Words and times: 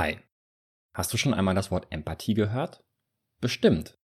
Hi. 0.00 0.18
Hast 0.94 1.12
du 1.12 1.18
schon 1.18 1.34
einmal 1.34 1.54
das 1.54 1.70
Wort 1.70 1.88
Empathie 1.90 2.32
gehört? 2.32 2.82
Bestimmt. 3.42 3.98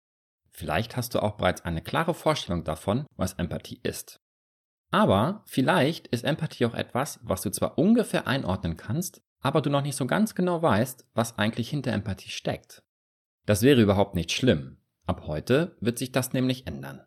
Vielleicht 0.50 0.98
hast 0.98 1.14
du 1.14 1.20
auch 1.20 1.38
bereits 1.38 1.66
eine 1.66 1.84
klare 1.84 2.16
Vorstellung 2.16 2.64
davon, 2.64 3.06
was 3.16 3.34
Empathie 3.34 3.80
ist. 3.84 4.20
Aber 4.90 5.44
vielleicht 5.46 6.08
ist 6.08 6.24
Empathie 6.24 6.66
auch 6.66 6.74
etwas, 6.74 7.20
was 7.22 7.44
du 7.44 7.52
zwar 7.52 7.78
ungefähr 7.78 8.26
einordnen 8.26 8.76
kannst, 8.76 9.22
aber 9.40 9.62
du 9.62 9.70
noch 9.70 9.84
nicht 9.84 9.96
so 9.96 10.08
ganz 10.08 10.34
genau 10.34 10.64
weißt, 10.64 11.06
was 11.14 11.38
eigentlich 11.38 11.70
hinter 11.70 11.92
Empathie 11.92 12.32
steckt. 12.32 12.82
Das 13.46 13.62
wäre 13.62 13.80
überhaupt 13.80 14.16
nicht 14.16 14.32
schlimm. 14.32 14.78
Ab 15.06 15.28
heute 15.28 15.78
wird 15.80 16.00
sich 16.00 16.12
das 16.12 16.34
nämlich 16.34 16.66
ändern. 16.66 17.06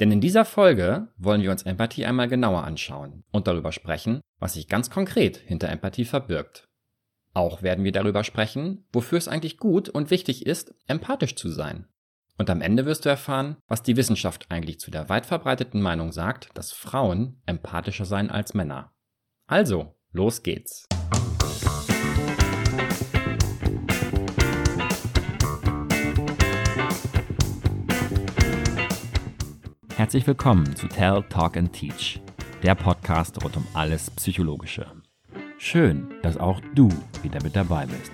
Denn 0.00 0.10
in 0.10 0.20
dieser 0.20 0.44
Folge 0.44 1.12
wollen 1.18 1.42
wir 1.42 1.52
uns 1.52 1.62
Empathie 1.62 2.04
einmal 2.04 2.26
genauer 2.26 2.64
anschauen 2.64 3.22
und 3.30 3.46
darüber 3.46 3.70
sprechen, 3.70 4.20
was 4.40 4.54
sich 4.54 4.66
ganz 4.66 4.90
konkret 4.90 5.36
hinter 5.36 5.68
Empathie 5.68 6.04
verbirgt. 6.04 6.68
Auch 7.36 7.62
werden 7.62 7.82
wir 7.84 7.90
darüber 7.90 8.22
sprechen, 8.22 8.86
wofür 8.92 9.18
es 9.18 9.26
eigentlich 9.26 9.58
gut 9.58 9.88
und 9.88 10.12
wichtig 10.12 10.46
ist, 10.46 10.72
empathisch 10.86 11.34
zu 11.34 11.48
sein. 11.48 11.88
Und 12.38 12.48
am 12.48 12.60
Ende 12.60 12.86
wirst 12.86 13.04
du 13.04 13.08
erfahren, 13.08 13.56
was 13.66 13.82
die 13.82 13.96
Wissenschaft 13.96 14.46
eigentlich 14.50 14.78
zu 14.78 14.92
der 14.92 15.08
weit 15.08 15.26
verbreiteten 15.26 15.82
Meinung 15.82 16.12
sagt, 16.12 16.50
dass 16.54 16.72
Frauen 16.72 17.42
empathischer 17.44 18.04
seien 18.04 18.30
als 18.30 18.54
Männer. 18.54 18.92
Also, 19.48 19.96
los 20.12 20.44
geht's. 20.44 20.86
Herzlich 29.96 30.24
willkommen 30.24 30.76
zu 30.76 30.86
Tell, 30.86 31.24
Talk 31.30 31.56
and 31.56 31.72
Teach, 31.72 32.20
der 32.62 32.76
Podcast 32.76 33.42
rund 33.42 33.56
um 33.56 33.66
alles 33.74 34.08
Psychologische. 34.12 35.03
Schön, 35.66 36.12
dass 36.20 36.36
auch 36.36 36.60
du 36.74 36.90
wieder 37.22 37.42
mit 37.42 37.56
dabei 37.56 37.86
bist. 37.86 38.12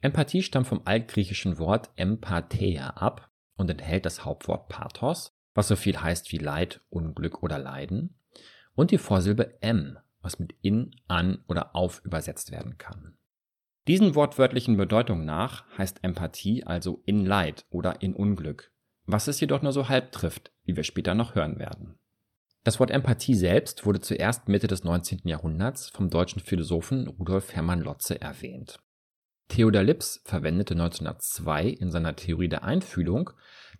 Empathie 0.00 0.42
stammt 0.42 0.66
vom 0.66 0.82
altgriechischen 0.84 1.58
Wort 1.58 1.90
empatheia 1.94 2.88
ab 2.88 3.30
und 3.56 3.70
enthält 3.70 4.06
das 4.06 4.24
Hauptwort 4.24 4.68
Pathos, 4.68 5.38
was 5.54 5.68
so 5.68 5.76
viel 5.76 6.00
heißt 6.00 6.32
wie 6.32 6.38
Leid, 6.38 6.80
Unglück 6.90 7.44
oder 7.44 7.60
Leiden, 7.60 8.18
und 8.74 8.90
die 8.90 8.98
Vorsilbe 8.98 9.62
em, 9.62 9.98
was 10.24 10.38
mit 10.38 10.54
in, 10.62 10.96
an 11.06 11.44
oder 11.46 11.76
auf 11.76 12.02
übersetzt 12.04 12.50
werden 12.50 12.78
kann. 12.78 13.16
Diesen 13.86 14.14
wortwörtlichen 14.14 14.76
Bedeutung 14.76 15.24
nach 15.24 15.64
heißt 15.76 16.02
Empathie 16.02 16.64
also 16.64 17.02
in 17.04 17.26
Leid 17.26 17.66
oder 17.70 18.00
in 18.00 18.14
Unglück, 18.14 18.72
was 19.04 19.28
es 19.28 19.38
jedoch 19.40 19.62
nur 19.62 19.72
so 19.72 19.88
halb 19.88 20.10
trifft, 20.12 20.52
wie 20.64 20.74
wir 20.74 20.84
später 20.84 21.14
noch 21.14 21.34
hören 21.34 21.58
werden. 21.58 21.98
Das 22.64 22.80
Wort 22.80 22.90
Empathie 22.90 23.34
selbst 23.34 23.84
wurde 23.84 24.00
zuerst 24.00 24.48
Mitte 24.48 24.66
des 24.66 24.84
19. 24.84 25.20
Jahrhunderts 25.24 25.90
vom 25.90 26.08
deutschen 26.08 26.40
Philosophen 26.40 27.08
Rudolf 27.08 27.54
Hermann 27.54 27.82
Lotze 27.82 28.18
erwähnt. 28.18 28.80
Theodor 29.48 29.82
Lips 29.82 30.22
verwendete 30.24 30.72
1902 30.72 31.66
in 31.66 31.90
seiner 31.90 32.16
Theorie 32.16 32.48
der 32.48 32.64
Einfühlung 32.64 33.30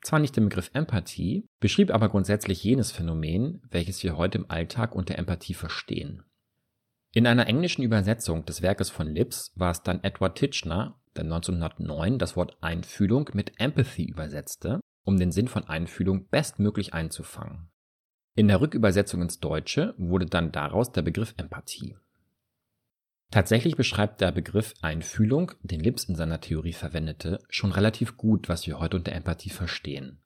zwar 0.03 0.19
nicht 0.19 0.37
den 0.37 0.45
Begriff 0.45 0.70
Empathie, 0.75 1.48
beschrieb 1.61 1.91
aber 1.91 2.11
grundsätzlich 2.11 2.62
jenes 2.62 2.92
Phänomen, 2.92 3.62
welches 3.70 4.03
wir 4.03 4.19
heute 4.19 4.39
im 4.39 4.50
Alltag 4.50 4.95
unter 4.95 5.17
Empathie 5.17 5.55
verstehen. 5.55 6.22
In 7.16 7.28
einer 7.28 7.46
englischen 7.46 7.82
Übersetzung 7.82 8.44
des 8.44 8.60
Werkes 8.60 8.90
von 8.90 9.06
Lips 9.06 9.52
war 9.54 9.70
es 9.70 9.84
dann 9.84 10.02
Edward 10.02 10.36
Titchener, 10.36 10.98
der 11.14 11.22
1909 11.22 12.18
das 12.18 12.34
Wort 12.34 12.58
Einfühlung 12.60 13.30
mit 13.34 13.52
Empathy 13.60 14.02
übersetzte, 14.02 14.80
um 15.04 15.16
den 15.16 15.30
Sinn 15.30 15.46
von 15.46 15.62
Einfühlung 15.62 16.26
bestmöglich 16.26 16.92
einzufangen. 16.92 17.68
In 18.34 18.48
der 18.48 18.60
Rückübersetzung 18.60 19.22
ins 19.22 19.38
Deutsche 19.38 19.94
wurde 19.97 20.26
dann 20.26 20.50
daraus 20.50 20.91
der 20.91 21.03
Begriff 21.03 21.34
Empathie. 21.36 21.97
Tatsächlich 23.30 23.76
beschreibt 23.76 24.20
der 24.20 24.32
Begriff 24.32 24.74
Einfühlung, 24.82 25.53
den 25.62 25.78
Lips 25.78 26.04
in 26.04 26.16
seiner 26.16 26.41
Theorie 26.41 26.72
verwendete, 26.72 27.38
schon 27.48 27.70
relativ 27.70 28.16
gut, 28.16 28.48
was 28.48 28.66
wir 28.66 28.80
heute 28.80 28.97
unter 28.97 29.12
Empathie 29.12 29.50
verstehen. 29.50 30.19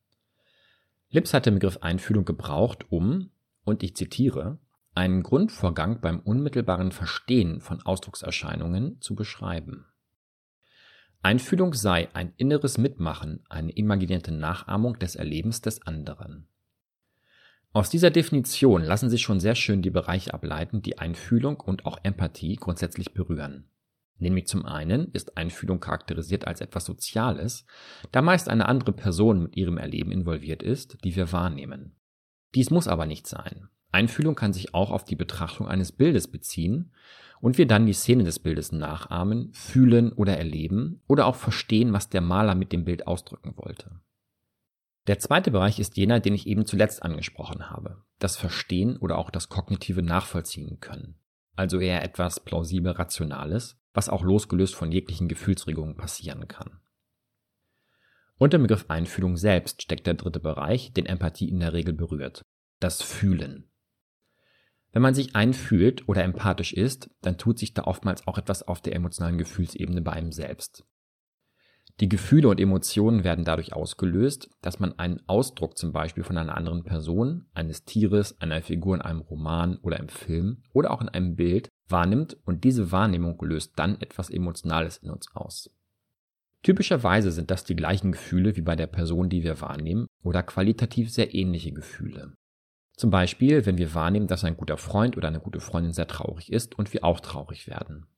Lips 1.11 1.35
hat 1.35 1.45
den 1.45 1.55
Begriff 1.55 1.77
Einfühlung 1.83 2.25
gebraucht, 2.25 2.91
um, 2.91 3.31
und 3.65 3.83
ich 3.83 3.95
zitiere, 3.95 4.59
einen 4.99 5.23
Grundvorgang 5.23 6.01
beim 6.01 6.19
unmittelbaren 6.19 6.91
Verstehen 6.91 7.61
von 7.61 7.81
Ausdruckserscheinungen 7.81 9.01
zu 9.01 9.15
beschreiben. 9.15 9.87
Einfühlung 11.23 11.73
sei 11.73 12.13
ein 12.15 12.33
inneres 12.37 12.79
Mitmachen, 12.79 13.45
eine 13.49 13.71
imaginierte 13.71 14.33
Nachahmung 14.33 14.99
des 14.99 15.15
Erlebens 15.15 15.61
des 15.61 15.87
anderen. 15.87 16.49
Aus 17.73 17.91
dieser 17.91 18.11
Definition 18.11 18.83
lassen 18.83 19.09
sich 19.09 19.23
schon 19.23 19.39
sehr 19.39 19.55
schön 19.55 19.83
die 19.83 19.91
Bereiche 19.91 20.35
ableiten, 20.35 20.83
die 20.83 20.99
Einfühlung 20.99 21.61
und 21.61 21.87
auch 21.87 21.99
Empathie 22.03 22.57
grundsätzlich 22.57 23.15
berühren. 23.15 23.71
Nämlich 24.17 24.49
zum 24.49 24.67
einen 24.67 25.13
ist 25.13 25.37
Einfühlung 25.37 25.79
charakterisiert 25.79 26.45
als 26.45 26.61
etwas 26.61 26.85
Soziales, 26.85 27.67
da 28.11 28.21
meist 28.21 28.49
eine 28.49 28.67
andere 28.67 28.93
Person 28.93 29.45
mit 29.45 29.57
ihrem 29.57 29.79
Erleben 29.79 30.11
involviert 30.11 30.65
ist, 30.65 30.99
die 31.05 31.15
wir 31.15 31.31
wahrnehmen. 31.31 31.95
Dies 32.57 32.71
muss 32.71 32.89
aber 32.89 33.07
nicht 33.07 33.29
sein. 33.29 33.69
Einfühlung 33.91 34.35
kann 34.35 34.53
sich 34.53 34.75
auch 34.75 34.91
auf 34.91 35.05
die 35.05 35.17
Betrachtung 35.17 35.67
eines 35.67 35.93
Bildes 35.93 36.29
beziehen 36.29 36.93
und 37.41 37.59
wir 37.59 37.67
dann 37.67 37.87
die 37.87 37.93
Szene 37.93 38.25
des 38.25 38.39
Bildes 38.39 38.73
nachahmen, 38.73 39.53
fühlen 39.53 40.13
oder 40.13 40.37
erleben 40.37 41.01
oder 41.07 41.27
auch 41.27 41.37
verstehen, 41.37 41.93
was 41.93 42.09
der 42.09 42.21
Maler 42.21 42.55
mit 42.55 42.73
dem 42.73 42.85
Bild 42.85 43.07
ausdrücken 43.07 43.55
wollte. 43.57 44.01
Der 45.07 45.19
zweite 45.19 45.51
Bereich 45.51 45.79
ist 45.79 45.97
jener, 45.97 46.21
den 46.21 46.35
ich 46.35 46.47
eben 46.47 46.67
zuletzt 46.67 47.03
angesprochen 47.03 47.71
habe. 47.71 48.03
Das 48.19 48.37
Verstehen 48.37 48.99
oder 48.99 49.17
auch 49.17 49.31
das 49.31 49.49
kognitive 49.49 50.03
Nachvollziehen 50.03 50.81
können. 50.81 51.15
Also 51.57 51.81
eher 51.81 52.05
etwas 52.05 52.41
plausibel 52.41 52.93
Rationales, 52.93 53.81
was 53.95 54.11
auch 54.11 54.23
losgelöst 54.23 54.75
von 54.75 54.93
jeglichen 54.93 55.29
Gefühlsregungen 55.29 55.97
passieren 55.97 56.47
kann. 56.47 56.81
Unter 58.37 58.59
dem 58.59 58.63
Begriff 58.63 58.85
Einfühlung 58.89 59.37
selbst 59.37 59.83
steckt 59.83 60.07
der 60.07 60.15
dritte 60.15 60.41
Bereich, 60.41 60.93
den 60.93 61.07
Empathie 61.07 61.49
in 61.49 61.59
der 61.59 61.73
Regel 61.73 61.95
berührt. 61.95 62.43
Das 62.79 63.03
Fühlen. 63.03 63.69
Wenn 64.99 65.03
man 65.03 65.15
sich 65.15 65.37
einfühlt 65.37 66.09
oder 66.09 66.25
empathisch 66.25 66.73
ist, 66.73 67.09
dann 67.23 67.39
tut 67.39 67.57
sich 67.57 67.73
da 67.73 67.85
oftmals 67.85 68.27
auch 68.27 68.37
etwas 68.37 68.67
auf 68.67 68.81
der 68.81 68.97
emotionalen 68.97 69.39
Gefühlsebene 69.39 70.03
bei 70.03 70.11
einem 70.11 70.33
selbst. 70.33 70.85
Die 72.01 72.09
Gefühle 72.09 72.49
und 72.49 72.59
Emotionen 72.59 73.23
werden 73.23 73.45
dadurch 73.45 73.73
ausgelöst, 73.73 74.51
dass 74.61 74.81
man 74.81 74.99
einen 74.99 75.21
Ausdruck 75.29 75.79
zum 75.79 75.93
Beispiel 75.93 76.25
von 76.25 76.37
einer 76.37 76.57
anderen 76.57 76.83
Person, 76.83 77.47
eines 77.55 77.85
Tieres, 77.85 78.41
einer 78.41 78.61
Figur 78.61 78.97
in 78.97 79.01
einem 79.01 79.21
Roman 79.21 79.77
oder 79.77 80.01
im 80.01 80.09
Film 80.09 80.65
oder 80.73 80.91
auch 80.91 81.01
in 81.01 81.09
einem 81.09 81.37
Bild 81.37 81.69
wahrnimmt 81.89 82.37
und 82.45 82.65
diese 82.65 82.91
Wahrnehmung 82.91 83.41
löst 83.41 83.75
dann 83.77 84.01
etwas 84.01 84.31
Emotionales 84.31 84.97
in 84.97 85.11
uns 85.11 85.33
aus. 85.33 85.71
Typischerweise 86.65 87.31
sind 87.31 87.53
das 87.53 87.63
die 87.63 87.77
gleichen 87.77 88.11
Gefühle 88.11 88.57
wie 88.57 88.63
bei 88.63 88.75
der 88.75 88.89
Person, 88.89 89.29
die 89.29 89.45
wir 89.45 89.61
wahrnehmen 89.61 90.09
oder 90.25 90.43
qualitativ 90.43 91.13
sehr 91.13 91.37
ähnliche 91.37 91.71
Gefühle. 91.71 92.33
Zum 92.99 93.11
Beispiel, 93.11 93.65
wenn 93.65 93.79
wir 93.79 93.95
wahrnehmen, 93.95 94.27
dass 94.27 94.43
ein 94.43 94.57
guter 94.57 94.77
Freund 94.77 95.17
oder 95.17 95.29
eine 95.29 95.39
gute 95.39 95.61
Freundin 95.61 95.93
sehr 95.93 96.09
traurig 96.09 96.53
ist 96.53 96.77
und 96.77 96.93
wir 96.93 97.05
auch 97.05 97.21
traurig 97.21 97.69
werden. 97.69 98.09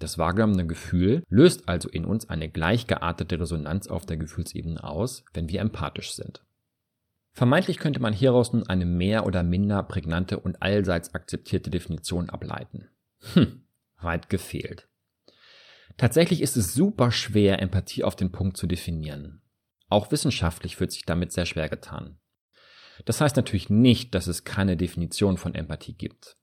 Das 0.00 0.18
wahrgenommene 0.18 0.66
Gefühl 0.66 1.22
löst 1.28 1.68
also 1.68 1.88
in 1.88 2.04
uns 2.04 2.28
eine 2.28 2.50
gleichgeartete 2.50 3.38
Resonanz 3.38 3.86
auf 3.86 4.06
der 4.06 4.16
Gefühlsebene 4.16 4.82
aus, 4.82 5.24
wenn 5.34 5.48
wir 5.48 5.60
empathisch 5.60 6.14
sind. 6.14 6.44
Vermeintlich 7.32 7.78
könnte 7.78 8.00
man 8.00 8.12
hieraus 8.12 8.52
nun 8.52 8.66
eine 8.66 8.86
mehr 8.86 9.24
oder 9.24 9.44
minder 9.44 9.84
prägnante 9.84 10.40
und 10.40 10.60
allseits 10.60 11.14
akzeptierte 11.14 11.70
Definition 11.70 12.28
ableiten. 12.28 12.88
Hm, 13.34 13.62
weit 14.00 14.30
gefehlt. 14.30 14.88
Tatsächlich 15.96 16.42
ist 16.42 16.56
es 16.56 16.74
super 16.74 17.12
schwer, 17.12 17.62
Empathie 17.62 18.02
auf 18.02 18.16
den 18.16 18.32
Punkt 18.32 18.56
zu 18.56 18.66
definieren. 18.66 19.42
Auch 19.88 20.10
wissenschaftlich 20.10 20.80
wird 20.80 20.90
sich 20.90 21.04
damit 21.04 21.30
sehr 21.30 21.46
schwer 21.46 21.68
getan. 21.68 22.18
Das 23.04 23.20
heißt 23.20 23.36
natürlich 23.36 23.70
nicht, 23.70 24.14
dass 24.14 24.26
es 24.26 24.44
keine 24.44 24.76
Definition 24.76 25.36
von 25.36 25.54
Empathie 25.54 25.94
gibt. 25.94 26.36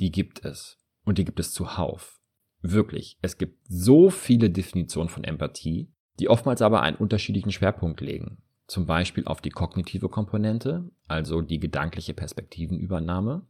Die 0.00 0.10
gibt 0.10 0.44
es. 0.44 0.78
Und 1.04 1.18
die 1.18 1.24
gibt 1.24 1.40
es 1.40 1.52
zuhauf. 1.52 2.20
Wirklich, 2.60 3.18
es 3.20 3.36
gibt 3.36 3.58
so 3.68 4.08
viele 4.08 4.50
Definitionen 4.50 5.10
von 5.10 5.22
Empathie, 5.24 5.92
die 6.18 6.28
oftmals 6.28 6.62
aber 6.62 6.82
einen 6.82 6.96
unterschiedlichen 6.96 7.52
Schwerpunkt 7.52 8.00
legen. 8.00 8.42
Zum 8.66 8.86
Beispiel 8.86 9.26
auf 9.26 9.42
die 9.42 9.50
kognitive 9.50 10.08
Komponente, 10.08 10.90
also 11.06 11.42
die 11.42 11.58
gedankliche 11.58 12.14
Perspektivenübernahme, 12.14 13.46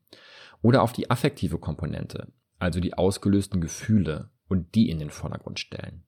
oder 0.63 0.83
auf 0.83 0.93
die 0.93 1.11
affektive 1.11 1.59
Komponente, 1.59 2.33
also 2.59 2.81
die 2.81 2.95
ausgelösten 2.95 3.61
Gefühle 3.61 4.31
und 4.49 4.75
die 4.75 4.91
in 4.91 4.99
den 4.99 5.11
Vordergrund 5.11 5.61
stellen. 5.61 6.05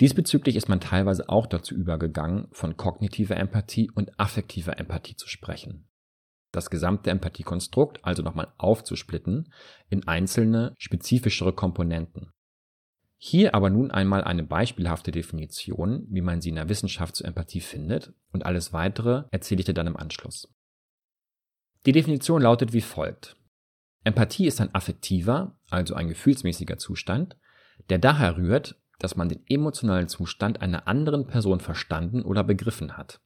Diesbezüglich 0.00 0.56
ist 0.56 0.68
man 0.68 0.80
teilweise 0.80 1.28
auch 1.28 1.46
dazu 1.46 1.74
übergegangen, 1.74 2.48
von 2.52 2.76
kognitiver 2.76 3.36
Empathie 3.36 3.90
und 3.90 4.18
affektiver 4.18 4.78
Empathie 4.78 5.16
zu 5.16 5.28
sprechen 5.28 5.88
das 6.54 6.70
gesamte 6.70 7.10
Empathiekonstrukt 7.10 8.04
also 8.04 8.22
nochmal 8.22 8.52
aufzusplitten 8.58 9.52
in 9.88 10.06
einzelne 10.06 10.74
spezifischere 10.78 11.52
Komponenten. 11.52 12.30
Hier 13.16 13.54
aber 13.54 13.70
nun 13.70 13.90
einmal 13.90 14.22
eine 14.22 14.44
beispielhafte 14.44 15.10
Definition, 15.10 16.06
wie 16.10 16.20
man 16.20 16.40
sie 16.40 16.50
in 16.50 16.56
der 16.56 16.68
Wissenschaft 16.68 17.16
zur 17.16 17.26
Empathie 17.26 17.60
findet, 17.60 18.12
und 18.32 18.44
alles 18.44 18.72
weitere 18.72 19.24
erzähle 19.30 19.60
ich 19.60 19.66
dir 19.66 19.74
dann 19.74 19.86
im 19.86 19.96
Anschluss. 19.96 20.48
Die 21.86 21.92
Definition 21.92 22.42
lautet 22.42 22.72
wie 22.72 22.82
folgt. 22.82 23.36
Empathie 24.04 24.46
ist 24.46 24.60
ein 24.60 24.74
affektiver, 24.74 25.58
also 25.70 25.94
ein 25.94 26.08
gefühlsmäßiger 26.08 26.76
Zustand, 26.76 27.36
der 27.88 27.98
daher 27.98 28.36
rührt, 28.36 28.78
dass 28.98 29.16
man 29.16 29.28
den 29.28 29.40
emotionalen 29.48 30.08
Zustand 30.08 30.60
einer 30.60 30.86
anderen 30.88 31.26
Person 31.26 31.60
verstanden 31.60 32.22
oder 32.22 32.44
begriffen 32.44 32.96
hat. 32.96 33.20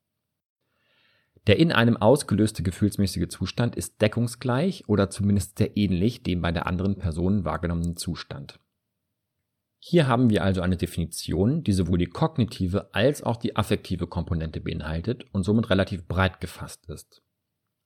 Der 1.47 1.59
in 1.59 1.73
einem 1.73 1.97
ausgelöste 1.97 2.63
gefühlsmäßige 2.63 3.29
Zustand 3.29 3.75
ist 3.75 4.03
deckungsgleich 4.03 4.89
oder 4.89 5.09
zumindest 5.09 5.59
sehr 5.59 5.77
ähnlich 5.77 6.23
dem 6.23 6.43
bei 6.43 6.53
der 6.53 6.67
anderen 6.67 6.99
Person 6.99 7.45
wahrgenommenen 7.45 7.97
Zustand. 7.97 8.61
Hier 9.79 10.09
haben 10.09 10.29
wir 10.29 10.43
also 10.43 10.61
eine 10.61 10.77
Definition, 10.77 11.63
die 11.63 11.73
sowohl 11.73 11.99
die 11.99 12.07
kognitive 12.07 12.93
als 12.93 13.23
auch 13.23 13.37
die 13.37 13.57
affektive 13.57 14.07
Komponente 14.07 14.61
beinhaltet 14.61 15.25
und 15.33 15.45
somit 15.45 15.71
relativ 15.71 16.07
breit 16.07 16.41
gefasst 16.41 16.89
ist. 16.91 17.23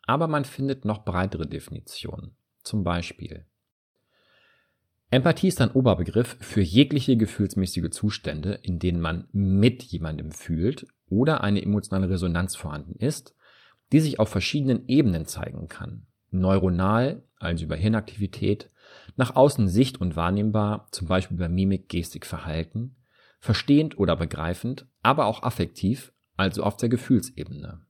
Aber 0.07 0.27
man 0.27 0.45
findet 0.45 0.85
noch 0.85 1.05
breitere 1.05 1.47
Definitionen. 1.47 2.35
Zum 2.65 2.83
Beispiel 2.83 3.47
Empathie 5.13 5.49
ist 5.49 5.61
ein 5.61 5.73
Oberbegriff 5.73 6.39
für 6.41 6.63
jegliche 6.63 7.19
gefühlsmäßige 7.19 7.91
Zustände, 7.91 8.55
in 8.63 8.79
denen 8.79 8.99
man 8.99 9.29
mit 9.31 9.83
jemandem 9.83 10.33
fühlt 10.33 10.87
oder 11.11 11.45
eine 11.45 11.61
emotionale 11.61 12.09
Resonanz 12.09 12.57
vorhanden 12.57 12.95
ist, 12.95 13.37
die 13.93 14.01
sich 14.01 14.19
auf 14.19 14.31
verschiedenen 14.31 14.89
Ebenen 14.89 15.27
zeigen 15.27 15.69
kann. 15.69 16.07
Neuronal, 16.31 17.25
also 17.37 17.67
über 17.67 17.77
Hirnaktivität, 17.77 18.71
nach 19.17 19.37
außen 19.37 19.69
sicht- 19.69 20.01
und 20.01 20.17
wahrnehmbar, 20.17 20.89
zum 20.93 21.09
Beispiel 21.09 21.37
bei 21.37 21.51
Mimik, 21.51 21.91
Gestik, 21.91 22.25
Verhalten, 22.25 22.97
verstehend 23.39 23.99
oder 23.99 24.17
begreifend, 24.17 24.87
aber 25.03 25.27
auch 25.27 25.43
affektiv, 25.43 26.15
also 26.39 26.63
auf 26.63 26.79
der 26.79 26.89
Gefühlsebene. 26.89 27.85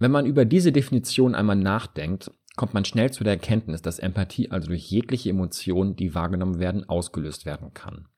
Wenn 0.00 0.10
man 0.10 0.26
über 0.26 0.44
diese 0.44 0.72
Definition 0.72 1.36
einmal 1.36 1.54
nachdenkt, 1.54 2.32
kommt 2.56 2.74
man 2.74 2.84
schnell 2.84 3.10
zu 3.10 3.24
der 3.24 3.34
Erkenntnis, 3.34 3.82
dass 3.82 3.98
Empathie 3.98 4.50
also 4.50 4.68
durch 4.68 4.90
jegliche 4.90 5.30
Emotionen, 5.30 5.96
die 5.96 6.14
wahrgenommen 6.14 6.58
werden, 6.58 6.88
ausgelöst 6.88 7.46
werden 7.46 7.74
kann. 7.74 8.08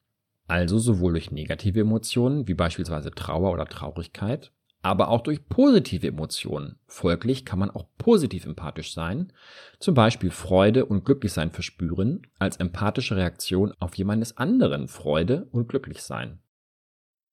Also 0.47 0.79
sowohl 0.79 1.13
durch 1.13 1.31
negative 1.31 1.81
Emotionen, 1.81 2.47
wie 2.47 2.55
beispielsweise 2.55 3.11
Trauer 3.11 3.53
oder 3.53 3.67
Traurigkeit, 3.67 4.53
aber 4.83 5.09
auch 5.09 5.23
durch 5.23 5.49
positive 5.49 6.07
Emotionen. 6.07 6.79
Folglich 6.87 7.45
kann 7.45 7.59
man 7.59 7.71
auch 7.71 7.87
positiv 7.99 8.47
empathisch 8.47 8.95
sein, 8.95 9.33
zum 9.81 9.95
Beispiel 9.95 10.31
Freude 10.31 10.87
und 10.87 11.05
Glücklichsein 11.05 11.51
verspüren, 11.51 12.23
als 12.39 12.59
empathische 12.59 13.17
Reaktion 13.17 13.75
auf 13.81 13.97
jemandes 13.97 14.37
anderen 14.37 14.87
Freude 14.87 15.49
und 15.51 15.69
Glücklichsein. 15.69 16.39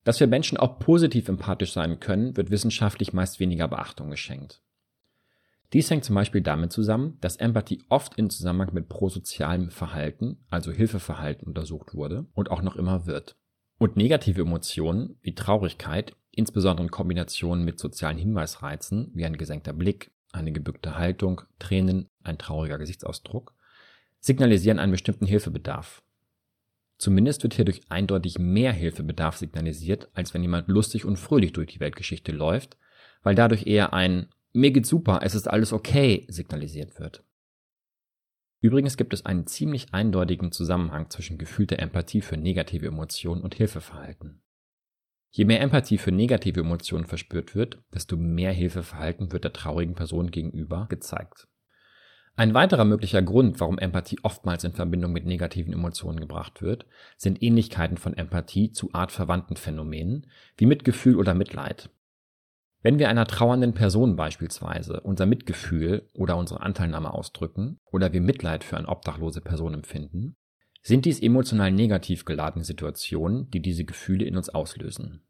Dass 0.03 0.19
wir 0.19 0.25
Menschen 0.25 0.57
auch 0.57 0.79
positiv 0.79 1.29
empathisch 1.29 1.73
sein 1.73 1.99
können, 1.99 2.35
wird 2.35 2.49
wissenschaftlich 2.49 3.13
meist 3.13 3.39
weniger 3.39 3.67
Beachtung 3.67 4.09
geschenkt. 4.09 4.62
Dies 5.73 5.89
hängt 5.89 6.05
zum 6.05 6.13
Beispiel 6.13 6.41
damit 6.41 6.71
zusammen, 6.71 7.17
dass 7.19 7.37
Empathie 7.37 7.83
oft 7.89 8.15
in 8.15 8.29
Zusammenhang 8.29 8.73
mit 8.73 8.89
prosozialem 8.89 9.71
Verhalten, 9.71 10.37
also 10.49 10.71
Hilfeverhalten, 10.71 11.47
untersucht 11.47 11.95
wurde 11.95 12.27
und 12.33 12.51
auch 12.51 12.61
noch 12.61 12.75
immer 12.75 13.07
wird. 13.07 13.35
Und 13.79 13.97
negative 13.97 14.41
Emotionen 14.41 15.17
wie 15.21 15.33
Traurigkeit 15.33 16.15
insbesondere 16.33 16.85
in 16.85 16.91
Kombination 16.91 17.63
mit 17.63 17.79
sozialen 17.79 18.17
Hinweisreizen 18.17 19.11
wie 19.13 19.25
ein 19.25 19.37
gesenkter 19.37 19.73
Blick, 19.73 20.11
eine 20.31 20.51
gebückte 20.51 20.97
Haltung, 20.97 21.41
Tränen, 21.59 22.09
ein 22.23 22.37
trauriger 22.37 22.77
Gesichtsausdruck, 22.77 23.53
signalisieren 24.19 24.79
einen 24.79 24.91
bestimmten 24.91 25.25
Hilfebedarf. 25.25 26.03
Zumindest 26.97 27.43
wird 27.43 27.53
hierdurch 27.53 27.81
eindeutig 27.89 28.39
mehr 28.39 28.71
Hilfebedarf 28.71 29.37
signalisiert, 29.37 30.09
als 30.13 30.33
wenn 30.33 30.41
jemand 30.41 30.67
lustig 30.67 31.05
und 31.05 31.17
fröhlich 31.17 31.53
durch 31.53 31.73
die 31.73 31.79
Weltgeschichte 31.79 32.31
läuft, 32.31 32.77
weil 33.21 33.35
dadurch 33.35 33.67
eher 33.67 33.93
ein 33.93 34.27
Mir 34.53 34.71
geht's 34.71 34.89
super, 34.89 35.21
es 35.23 35.33
ist 35.33 35.47
alles 35.47 35.73
okay 35.73 36.27
signalisiert 36.29 36.99
wird. 36.99 37.25
Übrigens 38.61 38.95
gibt 38.95 39.13
es 39.13 39.25
einen 39.25 39.47
ziemlich 39.47 39.93
eindeutigen 39.93 40.51
Zusammenhang 40.51 41.09
zwischen 41.09 41.37
gefühlter 41.37 41.79
Empathie 41.79 42.21
für 42.21 42.37
negative 42.37 42.87
Emotionen 42.87 43.41
und 43.41 43.55
Hilfeverhalten. 43.55 44.41
Je 45.31 45.45
mehr 45.45 45.61
Empathie 45.61 45.97
für 45.97 46.11
negative 46.11 46.59
Emotionen 46.59 47.05
verspürt 47.05 47.55
wird, 47.55 47.81
desto 47.93 48.15
mehr 48.15 48.53
Hilfeverhalten 48.53 49.31
wird 49.31 49.43
der 49.43 49.53
traurigen 49.53 49.95
Person 49.95 50.29
gegenüber 50.29 50.85
gezeigt. 50.87 51.47
Ein 52.35 52.53
weiterer 52.53 52.85
möglicher 52.85 53.23
Grund, 53.23 53.59
warum 53.59 53.79
Empathie 53.79 54.19
oftmals 54.21 54.63
in 54.63 54.73
Verbindung 54.73 55.11
mit 55.11 55.25
negativen 55.25 55.73
Emotionen 55.73 56.19
gebracht 56.19 56.61
wird, 56.61 56.85
sind 57.17 57.41
Ähnlichkeiten 57.41 57.97
von 57.97 58.15
Empathie 58.15 58.71
zu 58.71 58.91
artverwandten 58.93 59.57
Phänomenen 59.57 60.27
wie 60.57 60.67
Mitgefühl 60.67 61.17
oder 61.17 61.33
Mitleid. 61.33 61.89
Wenn 62.83 62.99
wir 62.99 63.07
einer 63.07 63.25
trauernden 63.25 63.73
Person 63.73 64.17
beispielsweise 64.17 64.99
unser 64.99 65.25
Mitgefühl 65.25 66.09
oder 66.13 66.35
unsere 66.35 66.59
Anteilnahme 66.59 67.13
ausdrücken 67.13 67.79
oder 67.85 68.11
wir 68.11 68.19
Mitleid 68.19 68.65
für 68.65 68.75
eine 68.75 68.89
obdachlose 68.89 69.39
Person 69.39 69.73
empfinden, 69.73 70.35
sind 70.81 71.05
dies 71.05 71.21
emotional 71.21 71.71
negativ 71.71 72.25
geladene 72.25 72.65
Situationen, 72.65 73.49
die 73.51 73.61
diese 73.61 73.85
Gefühle 73.85 74.25
in 74.25 74.35
uns 74.35 74.49
auslösen. 74.49 75.21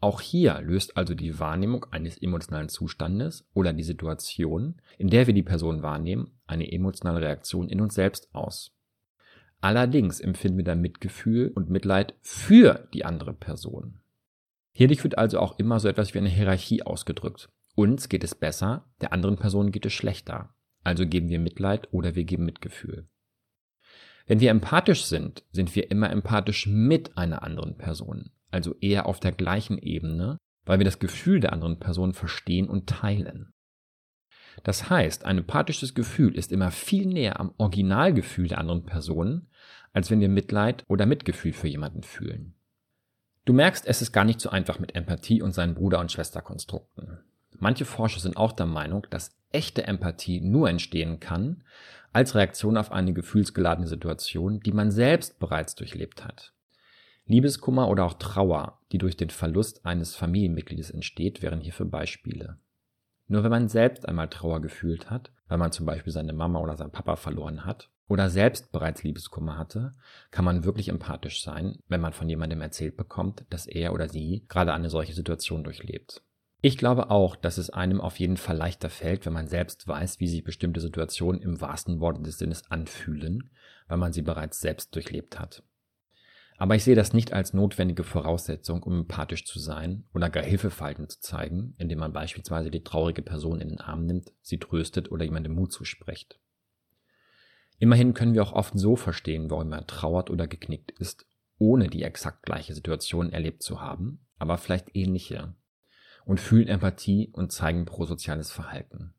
Auch 0.00 0.20
hier 0.20 0.60
löst 0.60 0.98
also 0.98 1.14
die 1.14 1.38
Wahrnehmung 1.38 1.86
eines 1.90 2.20
emotionalen 2.20 2.68
Zustandes 2.68 3.48
oder 3.54 3.72
die 3.72 3.84
Situation, 3.84 4.82
in 4.98 5.08
der 5.08 5.26
wir 5.26 5.32
die 5.32 5.42
Person 5.42 5.82
wahrnehmen, 5.82 6.32
eine 6.46 6.70
emotionale 6.70 7.22
Reaktion 7.22 7.70
in 7.70 7.80
uns 7.80 7.94
selbst 7.94 8.34
aus. 8.34 8.76
Allerdings 9.62 10.20
empfinden 10.20 10.58
wir 10.58 10.64
dann 10.64 10.82
Mitgefühl 10.82 11.52
und 11.54 11.70
Mitleid 11.70 12.16
für 12.20 12.86
die 12.92 13.06
andere 13.06 13.32
Person. 13.32 14.01
Hierdurch 14.74 15.04
wird 15.04 15.18
also 15.18 15.38
auch 15.38 15.58
immer 15.58 15.80
so 15.80 15.88
etwas 15.88 16.14
wie 16.14 16.18
eine 16.18 16.28
Hierarchie 16.28 16.82
ausgedrückt. 16.82 17.50
Uns 17.74 18.08
geht 18.08 18.24
es 18.24 18.34
besser, 18.34 18.86
der 19.00 19.12
anderen 19.12 19.36
Person 19.36 19.70
geht 19.72 19.86
es 19.86 19.92
schlechter. 19.92 20.54
Also 20.84 21.06
geben 21.06 21.28
wir 21.28 21.38
Mitleid 21.38 21.88
oder 21.92 22.14
wir 22.14 22.24
geben 22.24 22.44
Mitgefühl. 22.44 23.08
Wenn 24.26 24.40
wir 24.40 24.50
empathisch 24.50 25.04
sind, 25.04 25.44
sind 25.52 25.74
wir 25.74 25.90
immer 25.90 26.10
empathisch 26.10 26.66
mit 26.66 27.16
einer 27.16 27.42
anderen 27.42 27.76
Person, 27.76 28.30
also 28.50 28.74
eher 28.80 29.06
auf 29.06 29.20
der 29.20 29.32
gleichen 29.32 29.78
Ebene, 29.78 30.38
weil 30.64 30.78
wir 30.78 30.84
das 30.84 30.98
Gefühl 30.98 31.40
der 31.40 31.52
anderen 31.52 31.78
Person 31.78 32.12
verstehen 32.12 32.68
und 32.68 32.88
teilen. 32.88 33.52
Das 34.62 34.90
heißt, 34.90 35.24
ein 35.24 35.38
empathisches 35.38 35.94
Gefühl 35.94 36.36
ist 36.36 36.52
immer 36.52 36.70
viel 36.70 37.06
näher 37.06 37.40
am 37.40 37.54
Originalgefühl 37.56 38.48
der 38.48 38.58
anderen 38.58 38.84
Person, 38.84 39.48
als 39.92 40.10
wenn 40.10 40.20
wir 40.20 40.28
Mitleid 40.28 40.84
oder 40.88 41.06
Mitgefühl 41.06 41.52
für 41.52 41.68
jemanden 41.68 42.02
fühlen. 42.02 42.54
Du 43.44 43.52
merkst, 43.52 43.86
es 43.86 44.02
ist 44.02 44.12
gar 44.12 44.24
nicht 44.24 44.40
so 44.40 44.50
einfach 44.50 44.78
mit 44.78 44.94
Empathie 44.94 45.42
und 45.42 45.52
seinen 45.52 45.74
Bruder- 45.74 45.98
und 45.98 46.12
Schwesterkonstrukten. 46.12 47.18
Manche 47.58 47.84
Forscher 47.84 48.20
sind 48.20 48.36
auch 48.36 48.52
der 48.52 48.66
Meinung, 48.66 49.06
dass 49.10 49.36
echte 49.50 49.86
Empathie 49.86 50.40
nur 50.40 50.68
entstehen 50.68 51.20
kann, 51.20 51.64
als 52.12 52.34
Reaktion 52.34 52.76
auf 52.76 52.92
eine 52.92 53.12
gefühlsgeladene 53.12 53.88
Situation, 53.88 54.60
die 54.60 54.72
man 54.72 54.90
selbst 54.90 55.38
bereits 55.38 55.74
durchlebt 55.74 56.24
hat. 56.24 56.52
Liebeskummer 57.26 57.88
oder 57.88 58.04
auch 58.04 58.14
Trauer, 58.14 58.78
die 58.92 58.98
durch 58.98 59.16
den 59.16 59.30
Verlust 59.30 59.86
eines 59.86 60.14
Familienmitgliedes 60.14 60.90
entsteht, 60.90 61.42
wären 61.42 61.60
hierfür 61.60 61.86
Beispiele. 61.86 62.58
Nur 63.28 63.44
wenn 63.44 63.50
man 63.50 63.68
selbst 63.68 64.08
einmal 64.08 64.28
Trauer 64.28 64.60
gefühlt 64.60 65.10
hat, 65.10 65.32
weil 65.48 65.58
man 65.58 65.72
zum 65.72 65.86
Beispiel 65.86 66.12
seine 66.12 66.32
Mama 66.32 66.58
oder 66.58 66.76
seinen 66.76 66.90
Papa 66.90 67.16
verloren 67.16 67.64
hat, 67.64 67.88
oder 68.08 68.30
selbst 68.30 68.72
bereits 68.72 69.02
Liebeskummer 69.02 69.56
hatte, 69.56 69.92
kann 70.30 70.44
man 70.44 70.64
wirklich 70.64 70.88
empathisch 70.88 71.42
sein, 71.42 71.78
wenn 71.88 72.00
man 72.00 72.12
von 72.12 72.28
jemandem 72.28 72.60
erzählt 72.60 72.96
bekommt, 72.96 73.44
dass 73.50 73.66
er 73.66 73.92
oder 73.92 74.08
sie 74.08 74.44
gerade 74.48 74.74
eine 74.74 74.90
solche 74.90 75.14
Situation 75.14 75.64
durchlebt. 75.64 76.22
Ich 76.64 76.78
glaube 76.78 77.10
auch, 77.10 77.34
dass 77.34 77.58
es 77.58 77.70
einem 77.70 78.00
auf 78.00 78.20
jeden 78.20 78.36
Fall 78.36 78.56
leichter 78.56 78.88
fällt, 78.88 79.26
wenn 79.26 79.32
man 79.32 79.48
selbst 79.48 79.88
weiß, 79.88 80.20
wie 80.20 80.28
sich 80.28 80.44
bestimmte 80.44 80.80
Situationen 80.80 81.42
im 81.42 81.60
wahrsten 81.60 81.98
Worte 81.98 82.22
des 82.22 82.38
Sinnes 82.38 82.70
anfühlen, 82.70 83.50
weil 83.88 83.98
man 83.98 84.12
sie 84.12 84.22
bereits 84.22 84.60
selbst 84.60 84.94
durchlebt 84.94 85.40
hat. 85.40 85.64
Aber 86.58 86.76
ich 86.76 86.84
sehe 86.84 86.94
das 86.94 87.12
nicht 87.12 87.32
als 87.32 87.54
notwendige 87.54 88.04
Voraussetzung, 88.04 88.84
um 88.84 89.00
empathisch 89.00 89.44
zu 89.44 89.58
sein 89.58 90.04
oder 90.14 90.30
gar 90.30 90.44
Hilfeverhalten 90.44 91.08
zu 91.08 91.18
zeigen, 91.18 91.74
indem 91.78 91.98
man 91.98 92.12
beispielsweise 92.12 92.70
die 92.70 92.84
traurige 92.84 93.22
Person 93.22 93.60
in 93.60 93.70
den 93.70 93.80
Arm 93.80 94.06
nimmt, 94.06 94.32
sie 94.42 94.58
tröstet 94.58 95.10
oder 95.10 95.24
jemandem 95.24 95.54
Mut 95.54 95.72
zuspricht. 95.72 96.38
Immerhin 97.82 98.14
können 98.14 98.34
wir 98.34 98.44
auch 98.44 98.52
oft 98.52 98.78
so 98.78 98.94
verstehen, 98.94 99.50
warum 99.50 99.70
man 99.70 99.88
trauert 99.88 100.30
oder 100.30 100.46
geknickt 100.46 100.92
ist, 100.92 101.26
ohne 101.58 101.88
die 101.88 102.04
exakt 102.04 102.44
gleiche 102.44 102.74
Situation 102.74 103.32
erlebt 103.32 103.64
zu 103.64 103.80
haben, 103.80 104.24
aber 104.38 104.56
vielleicht 104.56 104.94
ähnliche, 104.94 105.56
und 106.24 106.38
fühlen 106.38 106.68
Empathie 106.68 107.30
und 107.32 107.50
zeigen 107.50 107.84
prosoziales 107.84 108.52
Verhalten. 108.52 109.14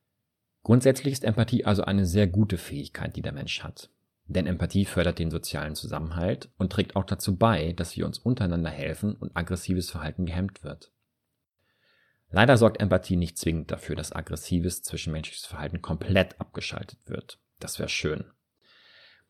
Grundsätzlich 0.64 1.12
ist 1.12 1.26
Empathie 1.26 1.66
also 1.66 1.84
eine 1.84 2.06
sehr 2.06 2.26
gute 2.26 2.58
Fähigkeit, 2.58 3.18
die 3.18 3.22
der 3.22 3.34
Mensch 3.34 3.66
hat. 3.66 3.90
Denn 4.28 4.48
Empathie 4.48 4.86
fördert 4.86 5.20
den 5.20 5.30
sozialen 5.30 5.76
Zusammenhalt 5.76 6.50
und 6.58 6.72
trägt 6.72 6.96
auch 6.96 7.04
dazu 7.04 7.36
bei, 7.36 7.74
dass 7.74 7.98
wir 7.98 8.06
uns 8.06 8.18
untereinander 8.18 8.70
helfen 8.70 9.14
und 9.16 9.36
aggressives 9.36 9.90
Verhalten 9.90 10.26
gehemmt 10.26 10.64
wird. 10.64 10.94
Leider 12.32 12.56
sorgt 12.56 12.80
Empathie 12.80 13.18
nicht 13.18 13.38
zwingend 13.38 13.72
dafür, 13.72 13.98
dass 13.98 14.14
aggressives 14.14 14.84
zwischenmenschliches 14.84 15.48
Verhalten 15.48 15.82
komplett 15.82 16.40
abgeschaltet 16.40 17.00
wird. 17.10 17.40
Das 17.60 17.78
wäre 17.78 17.90
schön. 17.90 18.24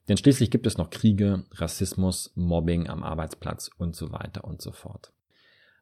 Denn 0.08 0.18
schließlich 0.18 0.52
gibt 0.52 0.68
es 0.68 0.78
noch 0.78 0.90
Kriege, 0.90 1.46
Rassismus, 1.52 2.32
Mobbing 2.36 2.90
am 2.90 3.04
Arbeitsplatz 3.04 3.70
und 3.78 3.96
so 3.96 4.12
weiter 4.12 4.44
und 4.44 4.62
so 4.62 4.72
fort. 4.72 5.14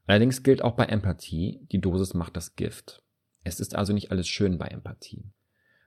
Allerdings 0.05 0.43
gilt 0.43 0.61
auch 0.61 0.75
bei 0.75 0.85
Empathie, 0.85 1.59
die 1.71 1.79
Dosis 1.79 2.13
macht 2.13 2.35
das 2.35 2.55
Gift. 2.55 3.01
Es 3.43 3.59
ist 3.59 3.75
also 3.75 3.93
nicht 3.93 4.11
alles 4.11 4.27
schön 4.27 4.57
bei 4.57 4.67
Empathie. 4.67 5.31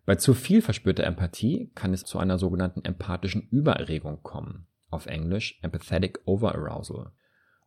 Bei 0.07 0.17
zu 0.17 0.35
viel 0.35 0.61
verspürter 0.61 1.05
Empathie 1.05 1.71
kann 1.75 1.95
es 1.95 2.05
zu 2.05 2.19
einer 2.19 2.39
sogenannten 2.39 2.85
empathischen 2.85 3.49
Übererregung 3.51 4.23
kommen, 4.23 4.67
auf 4.91 5.07
Englisch 5.07 5.59
Empathetic 5.63 6.21
Overarousal. 6.27 7.13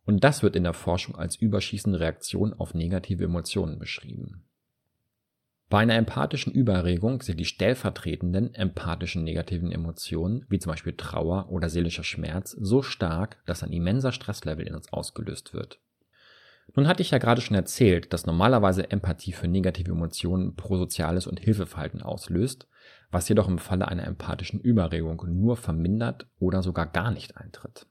Und 0.04 0.24
das 0.24 0.42
wird 0.42 0.56
in 0.56 0.64
der 0.64 0.74
Forschung 0.74 1.16
als 1.16 1.36
überschießende 1.36 2.00
Reaktion 2.00 2.54
auf 2.54 2.74
negative 2.74 3.24
Emotionen 3.24 3.78
beschrieben. 3.78 4.47
Bei 5.68 5.80
einer 5.80 5.96
empathischen 5.96 6.52
Übererregung 6.52 7.20
sind 7.20 7.38
die 7.38 7.44
stellvertretenden 7.44 8.54
empathischen 8.54 9.22
negativen 9.22 9.70
Emotionen, 9.70 10.46
wie 10.48 10.58
zum 10.58 10.72
Beispiel 10.72 10.94
Trauer 10.96 11.50
oder 11.50 11.68
seelischer 11.68 12.04
Schmerz, 12.04 12.52
so 12.52 12.80
stark, 12.80 13.42
dass 13.44 13.62
ein 13.62 13.72
immenser 13.72 14.12
Stresslevel 14.12 14.66
in 14.66 14.74
uns 14.74 14.90
ausgelöst 14.92 15.52
wird. 15.52 15.78
Nun 16.74 16.88
hatte 16.88 17.02
ich 17.02 17.10
ja 17.10 17.18
gerade 17.18 17.40
schon 17.42 17.56
erzählt, 17.56 18.12
dass 18.12 18.24
normalerweise 18.24 18.90
Empathie 18.90 19.32
für 19.32 19.48
negative 19.48 19.90
Emotionen 19.90 20.54
prosoziales 20.54 21.26
und 21.26 21.40
Hilfeverhalten 21.40 22.02
auslöst, 22.02 22.66
was 23.10 23.28
jedoch 23.28 23.48
im 23.48 23.58
Falle 23.58 23.88
einer 23.88 24.04
empathischen 24.04 24.60
Überregung 24.60 25.22
nur 25.28 25.56
vermindert 25.56 26.26
oder 26.38 26.62
sogar 26.62 26.86
gar 26.86 27.10
nicht 27.10 27.36
eintritt. 27.36 27.86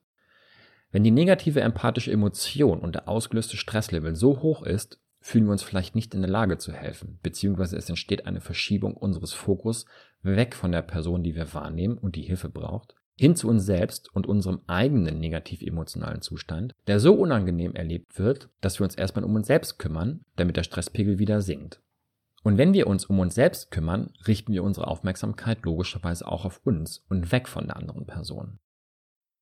Wenn 0.92 1.04
die 1.04 1.12
negative 1.12 1.62
empathische 1.62 2.12
Emotion 2.12 2.80
und 2.80 2.96
der 2.96 3.08
ausgelöste 3.08 3.58
Stresslevel 3.58 4.16
so 4.16 4.42
hoch 4.42 4.64
ist, 4.64 5.00
fühlen 5.28 5.46
wir 5.46 5.52
uns 5.52 5.64
vielleicht 5.64 5.94
nicht 5.94 6.14
in 6.14 6.22
der 6.22 6.30
Lage 6.30 6.58
zu 6.58 6.72
helfen, 6.72 7.20
beziehungsweise 7.22 7.76
es 7.76 7.90
entsteht 7.90 8.26
eine 8.26 8.40
Verschiebung 8.40 8.96
unseres 8.96 9.34
Fokus 9.34 9.86
weg 10.22 10.56
von 10.56 10.72
der 10.72 10.82
Person, 10.82 11.22
die 11.22 11.36
wir 11.36 11.54
wahrnehmen 11.54 11.98
und 11.98 12.16
die 12.16 12.22
Hilfe 12.22 12.48
braucht, 12.48 12.96
hin 13.18 13.36
zu 13.36 13.50
uns 13.50 13.66
selbst 13.66 14.14
und 14.16 14.26
unserem 14.26 14.62
eigenen 14.68 15.20
negativ-emotionalen 15.20 16.22
Zustand, 16.22 16.74
der 16.88 17.02
so 17.02 17.14
unangenehm 17.14 17.76
erlebt 17.76 18.18
wird, 18.18 18.50
dass 18.62 18.80
wir 18.80 18.86
uns 18.86 18.96
erstmal 18.96 19.26
um 19.26 19.36
uns 19.36 19.48
selbst 19.48 19.80
kümmern, 19.80 20.22
damit 20.38 20.56
der 20.56 20.64
Stresspegel 20.64 21.20
wieder 21.20 21.42
sinkt. 21.42 21.82
Und 22.44 22.58
wenn 22.58 22.72
wir 22.72 22.88
uns 22.88 23.04
um 23.04 23.20
uns 23.20 23.36
selbst 23.36 23.70
kümmern, 23.70 24.14
richten 24.28 24.54
wir 24.54 24.64
unsere 24.64 24.88
Aufmerksamkeit 24.88 25.62
logischerweise 25.64 26.26
auch 26.26 26.46
auf 26.46 26.62
uns 26.64 27.04
und 27.10 27.34
weg 27.34 27.50
von 27.50 27.68
der 27.68 27.76
anderen 27.76 28.06
Person. 28.06 28.60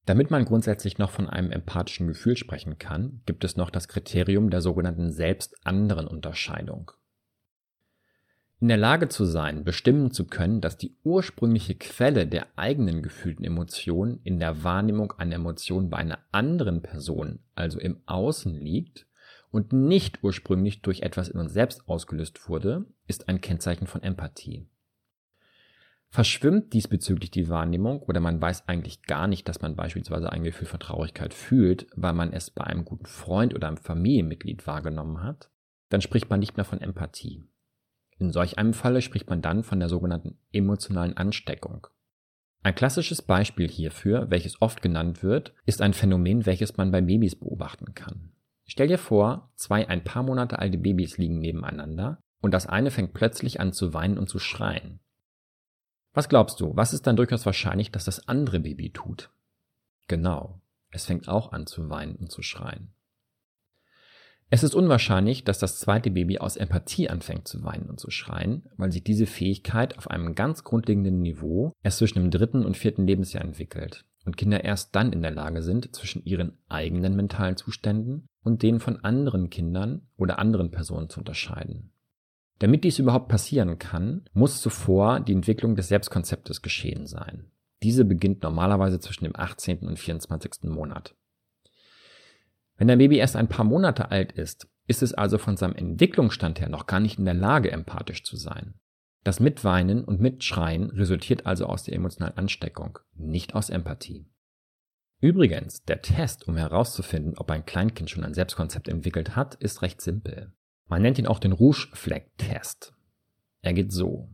Damit 0.06 0.30
man 0.30 0.46
grundsätzlich 0.46 1.00
noch 1.00 1.10
von 1.10 1.30
einem 1.30 1.52
empathischen 1.52 2.08
Gefühl 2.08 2.38
sprechen 2.38 2.78
kann, 2.78 3.22
gibt 3.26 3.44
es 3.44 3.58
noch 3.58 3.72
das 3.72 3.88
Kriterium 3.88 4.52
der 4.52 4.62
sogenannten 4.62 5.12
Selbst-anderen-Unterscheidung. 5.12 6.92
In 8.62 8.70
der 8.70 8.78
Lage 8.78 9.10
zu 9.10 9.26
sein, 9.26 9.64
bestimmen 9.64 10.12
zu 10.12 10.28
können, 10.28 10.62
dass 10.62 10.78
die 10.78 10.96
ursprüngliche 11.04 11.76
Quelle 11.76 12.26
der 12.26 12.48
eigenen 12.56 13.02
gefühlten 13.02 13.44
Emotion 13.44 14.20
in 14.24 14.40
der 14.40 14.64
Wahrnehmung 14.64 15.12
einer 15.14 15.36
Emotion 15.36 15.90
bei 15.90 15.98
einer 15.98 16.20
anderen 16.32 16.82
Person, 16.82 17.40
also 17.54 17.80
im 17.80 18.02
Außen 18.06 18.54
liegt 18.54 19.08
und 19.52 19.74
nicht 19.74 20.24
ursprünglich 20.24 20.82
durch 20.82 21.02
etwas 21.02 21.30
in 21.30 21.40
uns 21.40 21.52
selbst 21.52 21.88
ausgelöst 21.90 22.48
wurde, 22.48 22.86
ist 23.08 23.28
ein 23.28 23.42
Kennzeichen 23.42 23.88
von 23.88 24.04
Empathie. 24.04 24.68
Verschwimmt 26.16 26.72
diesbezüglich 26.72 27.30
die 27.30 27.50
Wahrnehmung 27.50 28.02
oder 28.04 28.22
man 28.22 28.42
weiß 28.42 28.70
eigentlich 28.70 29.04
gar 29.04 29.28
nicht, 29.28 29.50
dass 29.50 29.62
man 29.62 29.76
beispielsweise 29.76 30.32
ein 30.32 30.46
Gefühl 30.46 30.66
von 30.66 30.80
Traurigkeit 30.80 31.34
fühlt, 31.34 31.88
weil 31.94 32.14
man 32.14 32.32
es 32.32 32.52
bei 32.52 32.64
einem 32.64 32.86
guten 32.86 33.06
Freund 33.06 33.54
oder 33.54 33.68
einem 33.68 33.76
Familienmitglied 33.76 34.66
wahrgenommen 34.66 35.22
hat, 35.22 35.52
dann 35.90 36.00
spricht 36.00 36.30
man 36.30 36.40
nicht 36.40 36.56
mehr 36.56 36.64
von 36.64 36.80
Empathie. 36.80 37.44
In 38.18 38.32
solch 38.32 38.58
einem 38.58 38.74
Falle 38.74 39.02
spricht 39.02 39.30
man 39.30 39.42
dann 39.42 39.64
von 39.64 39.82
der 39.82 39.90
sogenannten 39.90 40.38
emotionalen 40.54 41.18
Ansteckung. 41.18 41.86
Ein 42.64 42.76
klassisches 42.76 43.22
Beispiel 43.22 43.68
hierfür, 43.68 44.32
welches 44.32 44.62
oft 44.62 44.82
genannt 44.82 45.22
wird, 45.22 45.54
ist 45.66 45.82
ein 45.82 45.94
Phänomen, 45.94 46.46
welches 46.46 46.78
man 46.78 46.94
bei 46.94 47.02
Babys 47.02 47.36
beobachten 47.36 47.94
kann. 47.94 48.32
Stell 48.64 48.88
dir 48.88 49.00
vor, 49.00 49.52
zwei 49.56 49.90
ein 49.90 50.06
paar 50.06 50.24
Monate 50.24 50.60
alte 50.60 50.78
Babys 50.78 51.18
liegen 51.18 51.40
nebeneinander 51.40 52.22
und 52.42 52.54
das 52.54 52.68
eine 52.68 52.90
fängt 52.90 53.14
plötzlich 53.14 53.60
an 53.60 53.74
zu 53.74 53.94
weinen 53.94 54.18
und 54.18 54.30
zu 54.30 54.40
schreien. 54.40 55.02
Was 56.16 56.30
glaubst 56.30 56.62
du, 56.62 56.72
was 56.78 56.94
ist 56.94 57.06
dann 57.08 57.18
durchaus 57.18 57.46
wahrscheinlich, 57.46 57.92
dass 57.92 58.06
das 58.06 58.30
andere 58.30 58.62
Baby 58.62 58.90
tut? 58.90 59.32
Genau, 60.08 60.62
es 60.90 61.06
fängt 61.06 61.28
auch 61.28 61.52
an 61.52 61.68
zu 61.68 61.90
weinen 61.90 62.16
und 62.16 62.32
zu 62.32 62.42
schreien. 62.42 62.94
Es 64.50 64.64
ist 64.64 64.76
unwahrscheinlich, 64.76 65.44
dass 65.44 65.60
das 65.60 65.78
zweite 65.78 66.12
Baby 66.12 66.38
aus 66.38 66.56
Empathie 66.56 67.10
anfängt 67.10 67.50
zu 67.50 67.66
weinen 67.66 67.90
und 67.90 68.00
zu 68.00 68.12
schreien, 68.12 68.70
weil 68.78 68.94
sich 68.94 69.04
diese 69.04 69.26
Fähigkeit 69.26 69.98
auf 69.98 70.10
einem 70.10 70.36
ganz 70.36 70.64
grundlegenden 70.64 71.20
Niveau 71.20 71.74
erst 71.84 71.98
zwischen 71.98 72.20
dem 72.20 72.32
dritten 72.32 72.64
und 72.64 72.78
vierten 72.78 73.06
Lebensjahr 73.06 73.44
entwickelt 73.44 74.06
und 74.24 74.38
Kinder 74.38 74.64
erst 74.64 74.96
dann 74.96 75.12
in 75.12 75.22
der 75.22 75.32
Lage 75.32 75.62
sind, 75.64 75.94
zwischen 75.94 76.24
ihren 76.24 76.58
eigenen 76.70 77.18
mentalen 77.18 77.58
Zuständen 77.58 78.28
und 78.42 78.64
denen 78.64 78.80
von 78.80 79.04
anderen 79.04 79.50
Kindern 79.50 80.08
oder 80.16 80.40
anderen 80.40 80.72
Personen 80.72 81.10
zu 81.10 81.20
unterscheiden. 81.20 81.92
Damit 82.60 82.84
dies 82.84 83.00
überhaupt 83.00 83.28
passieren 83.28 83.78
kann, 83.80 84.30
muss 84.34 84.62
zuvor 84.62 85.20
die 85.20 85.34
Entwicklung 85.34 85.76
des 85.76 85.90
Selbstkonzeptes 85.90 86.62
geschehen 86.62 87.06
sein. 87.06 87.52
Diese 87.84 88.06
beginnt 88.06 88.44
normalerweise 88.44 89.00
zwischen 89.00 89.26
dem 89.26 89.36
18. 89.36 89.80
und 89.80 90.00
24. 90.00 90.64
Monat. 90.64 91.16
Wenn 92.78 92.90
ein 92.90 92.98
Baby 92.98 93.18
erst 93.18 93.36
ein 93.36 93.50
paar 93.50 93.66
Monate 93.66 94.12
alt 94.12 94.32
ist, 94.32 94.68
ist 94.88 95.04
es 95.04 95.14
also 95.14 95.38
von 95.38 95.58
seinem 95.58 95.76
Entwicklungsstand 95.76 96.60
her 96.60 96.70
noch 96.70 96.88
gar 96.88 97.00
nicht 97.00 97.20
in 97.20 97.26
der 97.26 97.34
Lage, 97.34 97.72
empathisch 97.72 98.24
zu 98.24 98.38
sein. 98.38 98.76
Das 99.24 99.40
Mitweinen 99.40 100.04
und 100.04 100.22
Mitschreien 100.22 100.92
resultiert 100.92 101.46
also 101.46 101.66
aus 101.66 101.84
der 101.84 101.96
emotionalen 101.96 102.38
Ansteckung, 102.38 103.00
nicht 103.16 103.56
aus 103.56 103.70
Empathie. 103.70 104.28
Übrigens, 105.20 105.84
der 105.84 106.02
Test, 106.02 106.48
um 106.48 106.58
herauszufinden, 106.58 107.38
ob 107.38 107.50
ein 107.50 107.66
Kleinkind 107.66 108.10
schon 108.10 108.24
ein 108.24 108.36
Selbstkonzept 108.36 108.88
entwickelt 108.88 109.36
hat, 109.36 109.56
ist 109.56 109.82
recht 109.82 110.02
simpel. 110.02 110.54
Man 110.88 111.02
nennt 111.02 111.18
ihn 111.18 111.28
auch 111.28 111.40
den 111.40 111.52
Rouge-Fleck-Test. 111.52 112.94
Er 113.62 113.74
geht 113.74 113.92
so. 113.92 114.30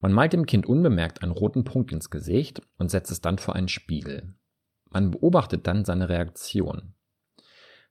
Man 0.00 0.12
malt 0.12 0.32
dem 0.32 0.46
Kind 0.46 0.66
unbemerkt 0.66 1.22
einen 1.22 1.32
roten 1.32 1.64
Punkt 1.64 1.92
ins 1.92 2.10
Gesicht 2.10 2.62
und 2.76 2.90
setzt 2.90 3.10
es 3.10 3.20
dann 3.20 3.38
vor 3.38 3.56
einen 3.56 3.68
Spiegel. 3.68 4.34
Man 4.90 5.10
beobachtet 5.10 5.66
dann 5.66 5.84
seine 5.84 6.08
Reaktion. 6.08 6.94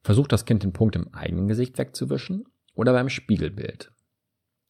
Versucht 0.04 0.32
das 0.32 0.46
Kind 0.46 0.64
den 0.64 0.74
Punkt 0.74 0.96
im 0.96 1.14
eigenen 1.14 1.48
Gesicht 1.48 1.78
wegzuwischen 1.78 2.46
oder 2.76 2.94
beim 2.94 3.10
Spiegelbild. 3.10 3.92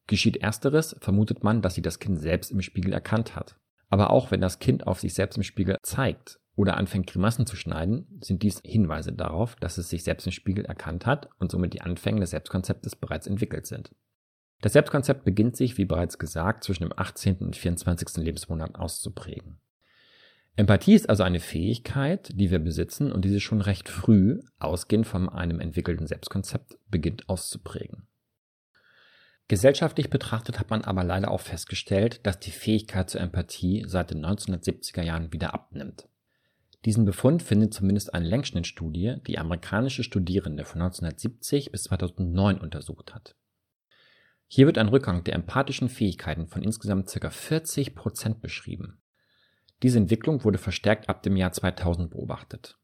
Geschieht 0.06 0.38
ersteres, 0.38 0.96
vermutet 1.00 1.44
man, 1.44 1.60
dass 1.60 1.74
sie 1.74 1.82
das 1.82 1.98
Kind 1.98 2.18
selbst 2.18 2.50
im 2.50 2.62
Spiegel 2.62 2.92
erkannt 2.92 3.36
hat. 3.36 3.60
Aber 3.90 4.10
auch 4.10 4.30
wenn 4.30 4.40
das 4.40 4.58
Kind 4.58 4.86
auf 4.86 5.00
sich 5.00 5.14
selbst 5.14 5.36
im 5.36 5.42
Spiegel 5.42 5.76
zeigt 5.82 6.40
oder 6.58 6.76
anfängt 6.76 7.06
Grimassen 7.06 7.46
zu 7.46 7.54
schneiden, 7.54 8.18
sind 8.20 8.42
dies 8.42 8.60
Hinweise 8.64 9.12
darauf, 9.12 9.54
dass 9.54 9.78
es 9.78 9.88
sich 9.88 10.02
selbst 10.02 10.26
im 10.26 10.32
Spiegel 10.32 10.64
erkannt 10.64 11.06
hat 11.06 11.30
und 11.38 11.52
somit 11.52 11.72
die 11.72 11.82
Anfänge 11.82 12.18
des 12.18 12.30
Selbstkonzeptes 12.30 12.96
bereits 12.96 13.28
entwickelt 13.28 13.64
sind. 13.68 13.94
Das 14.60 14.72
Selbstkonzept 14.72 15.24
beginnt 15.24 15.56
sich, 15.56 15.78
wie 15.78 15.84
bereits 15.84 16.18
gesagt, 16.18 16.64
zwischen 16.64 16.82
dem 16.82 16.92
18. 16.96 17.36
und 17.36 17.54
24. 17.54 18.16
Lebensmonat 18.16 18.74
auszuprägen. 18.74 19.60
Empathie 20.56 20.94
ist 20.94 21.08
also 21.08 21.22
eine 21.22 21.38
Fähigkeit, 21.38 22.32
die 22.34 22.50
wir 22.50 22.58
besitzen 22.58 23.12
und 23.12 23.24
die 23.24 23.28
sich 23.28 23.44
schon 23.44 23.60
recht 23.60 23.88
früh, 23.88 24.40
ausgehend 24.58 25.06
von 25.06 25.28
einem 25.28 25.60
entwickelten 25.60 26.08
Selbstkonzept, 26.08 26.76
beginnt 26.90 27.28
auszuprägen. 27.28 28.08
Gesellschaftlich 29.46 30.10
betrachtet 30.10 30.58
hat 30.58 30.70
man 30.70 30.82
aber 30.82 31.04
leider 31.04 31.30
auch 31.30 31.40
festgestellt, 31.40 32.26
dass 32.26 32.40
die 32.40 32.50
Fähigkeit 32.50 33.08
zur 33.08 33.20
Empathie 33.20 33.84
seit 33.86 34.10
den 34.10 34.26
1970er 34.26 35.02
Jahren 35.02 35.32
wieder 35.32 35.54
abnimmt. 35.54 36.08
Diesen 36.84 37.04
Befund 37.04 37.42
findet 37.42 37.74
zumindest 37.74 38.14
eine 38.14 38.28
Längsschnittstudie, 38.28 39.16
die 39.26 39.38
amerikanische 39.38 40.04
Studierende 40.04 40.64
von 40.64 40.80
1970 40.80 41.72
bis 41.72 41.84
2009 41.84 42.58
untersucht 42.58 43.14
hat. 43.14 43.34
Hier 44.46 44.66
wird 44.66 44.78
ein 44.78 44.88
Rückgang 44.88 45.24
der 45.24 45.34
empathischen 45.34 45.88
Fähigkeiten 45.88 46.46
von 46.46 46.62
insgesamt 46.62 47.08
ca. 47.08 47.30
40 47.30 47.94
Prozent 47.94 48.40
beschrieben. 48.40 49.02
Diese 49.82 49.98
Entwicklung 49.98 50.44
wurde 50.44 50.58
verstärkt 50.58 51.08
ab 51.08 51.22
dem 51.22 51.36
Jahr 51.36 51.52
2000 51.52 52.10
beobachtet. 52.10 52.78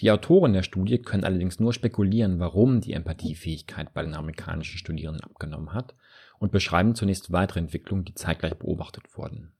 Die 0.00 0.10
Autoren 0.10 0.52
der 0.52 0.62
Studie 0.62 0.98
können 0.98 1.24
allerdings 1.24 1.60
nur 1.60 1.72
spekulieren, 1.72 2.38
warum 2.38 2.80
die 2.80 2.92
Empathiefähigkeit 2.92 3.92
bei 3.92 4.02
den 4.02 4.14
amerikanischen 4.14 4.78
Studierenden 4.78 5.24
abgenommen 5.24 5.72
hat 5.72 5.94
und 6.38 6.52
beschreiben 6.52 6.94
zunächst 6.94 7.32
weitere 7.32 7.60
Entwicklungen, 7.60 8.04
die 8.04 8.14
zeitgleich 8.14 8.54
beobachtet 8.54 9.16
wurden. 9.16 9.52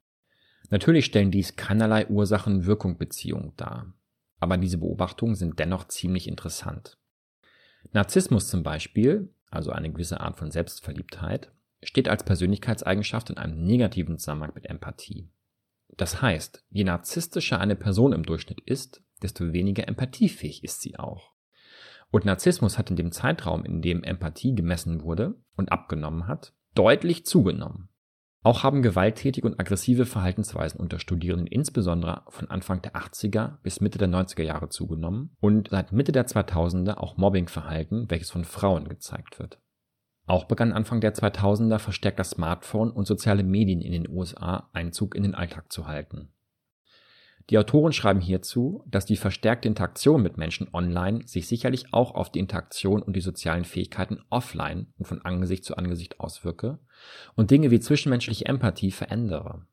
Natürlich 0.70 1.04
stellen 1.04 1.30
dies 1.30 1.56
keinerlei 1.56 2.06
Ursachen-Wirkung-Beziehung 2.06 3.54
dar, 3.56 3.92
aber 4.38 4.56
diese 4.56 4.78
Beobachtungen 4.78 5.34
sind 5.34 5.58
dennoch 5.58 5.88
ziemlich 5.88 6.28
interessant. 6.28 6.96
Narzissmus 7.92 8.48
zum 8.48 8.62
Beispiel, 8.62 9.34
also 9.50 9.72
eine 9.72 9.90
gewisse 9.90 10.20
Art 10.20 10.38
von 10.38 10.50
Selbstverliebtheit, 10.50 11.52
steht 11.82 12.08
als 12.08 12.24
Persönlichkeitseigenschaft 12.24 13.30
in 13.30 13.38
einem 13.38 13.64
negativen 13.64 14.18
Zusammenhang 14.18 14.52
mit 14.54 14.66
Empathie. 14.66 15.28
Das 15.96 16.22
heißt, 16.22 16.64
je 16.70 16.84
narzisstischer 16.84 17.58
eine 17.58 17.76
Person 17.76 18.12
im 18.12 18.22
Durchschnitt 18.22 18.60
ist, 18.60 19.02
desto 19.22 19.52
weniger 19.52 19.88
empathiefähig 19.88 20.62
ist 20.62 20.80
sie 20.82 20.98
auch. 20.98 21.32
Und 22.10 22.24
Narzissmus 22.24 22.78
hat 22.78 22.90
in 22.90 22.96
dem 22.96 23.12
Zeitraum, 23.12 23.64
in 23.64 23.82
dem 23.82 24.02
Empathie 24.02 24.54
gemessen 24.54 25.02
wurde 25.02 25.34
und 25.56 25.72
abgenommen 25.72 26.26
hat, 26.26 26.54
deutlich 26.74 27.26
zugenommen. 27.26 27.89
Auch 28.42 28.62
haben 28.62 28.80
gewalttätige 28.80 29.46
und 29.46 29.60
aggressive 29.60 30.06
Verhaltensweisen 30.06 30.80
unter 30.80 30.98
Studierenden 30.98 31.46
insbesondere 31.46 32.22
von 32.28 32.50
Anfang 32.50 32.80
der 32.80 32.94
80er 32.94 33.58
bis 33.62 33.82
Mitte 33.82 33.98
der 33.98 34.08
90er 34.08 34.42
Jahre 34.42 34.70
zugenommen 34.70 35.36
und 35.40 35.68
seit 35.70 35.92
Mitte 35.92 36.12
der 36.12 36.26
2000er 36.26 36.96
auch 36.96 37.18
Mobbingverhalten, 37.18 38.10
welches 38.10 38.30
von 38.30 38.44
Frauen 38.44 38.88
gezeigt 38.88 39.38
wird. 39.38 39.60
Auch 40.26 40.44
begann 40.44 40.72
Anfang 40.72 41.00
der 41.00 41.14
2000er 41.14 41.78
verstärkt 41.78 42.18
das 42.18 42.30
Smartphone 42.30 42.90
und 42.90 43.06
soziale 43.06 43.42
Medien 43.42 43.82
in 43.82 43.92
den 43.92 44.08
USA 44.08 44.70
Einzug 44.72 45.14
in 45.14 45.22
den 45.22 45.34
Alltag 45.34 45.70
zu 45.70 45.86
halten. 45.86 46.32
Die 47.50 47.58
Autoren 47.58 47.92
schreiben 47.92 48.20
hierzu, 48.20 48.84
dass 48.86 49.06
die 49.06 49.16
verstärkte 49.16 49.66
Interaktion 49.66 50.22
mit 50.22 50.38
Menschen 50.38 50.68
online 50.72 51.26
sich 51.26 51.48
sicherlich 51.48 51.92
auch 51.92 52.14
auf 52.14 52.30
die 52.30 52.38
Interaktion 52.38 53.02
und 53.02 53.16
die 53.16 53.20
sozialen 53.20 53.64
Fähigkeiten 53.64 54.20
offline 54.30 54.92
und 54.98 55.06
von 55.06 55.22
Angesicht 55.22 55.64
zu 55.64 55.76
Angesicht 55.76 56.20
auswirke 56.20 56.78
und 57.34 57.50
Dinge 57.50 57.72
wie 57.72 57.80
zwischenmenschliche 57.80 58.46
Empathie 58.46 58.92
verändere. 58.92 59.66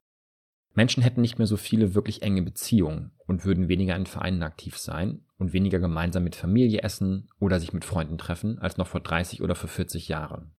Menschen 0.74 1.04
hätten 1.04 1.22
nicht 1.22 1.38
mehr 1.38 1.48
so 1.48 1.58
viele 1.58 1.94
wirklich 1.94 2.24
enge 2.24 2.42
Beziehungen 2.42 3.12
und 3.28 3.46
würden 3.46 3.68
weniger 3.68 3.96
in 3.96 4.08
Vereinen 4.08 4.42
aktiv 4.42 4.78
sein 4.78 5.26
und 5.38 5.54
weniger 5.54 5.80
gemeinsam 5.80 6.24
mit 6.24 6.36
Familie 6.36 6.82
essen 6.82 7.30
oder 7.40 7.60
sich 7.60 7.74
mit 7.74 7.86
Freunden 7.86 8.18
treffen 8.18 8.58
als 8.58 8.78
noch 8.78 8.88
vor 8.88 9.02
30 9.02 9.44
oder 9.44 9.54
vor 9.54 9.70
40 9.70 10.08
Jahren. 10.08 10.56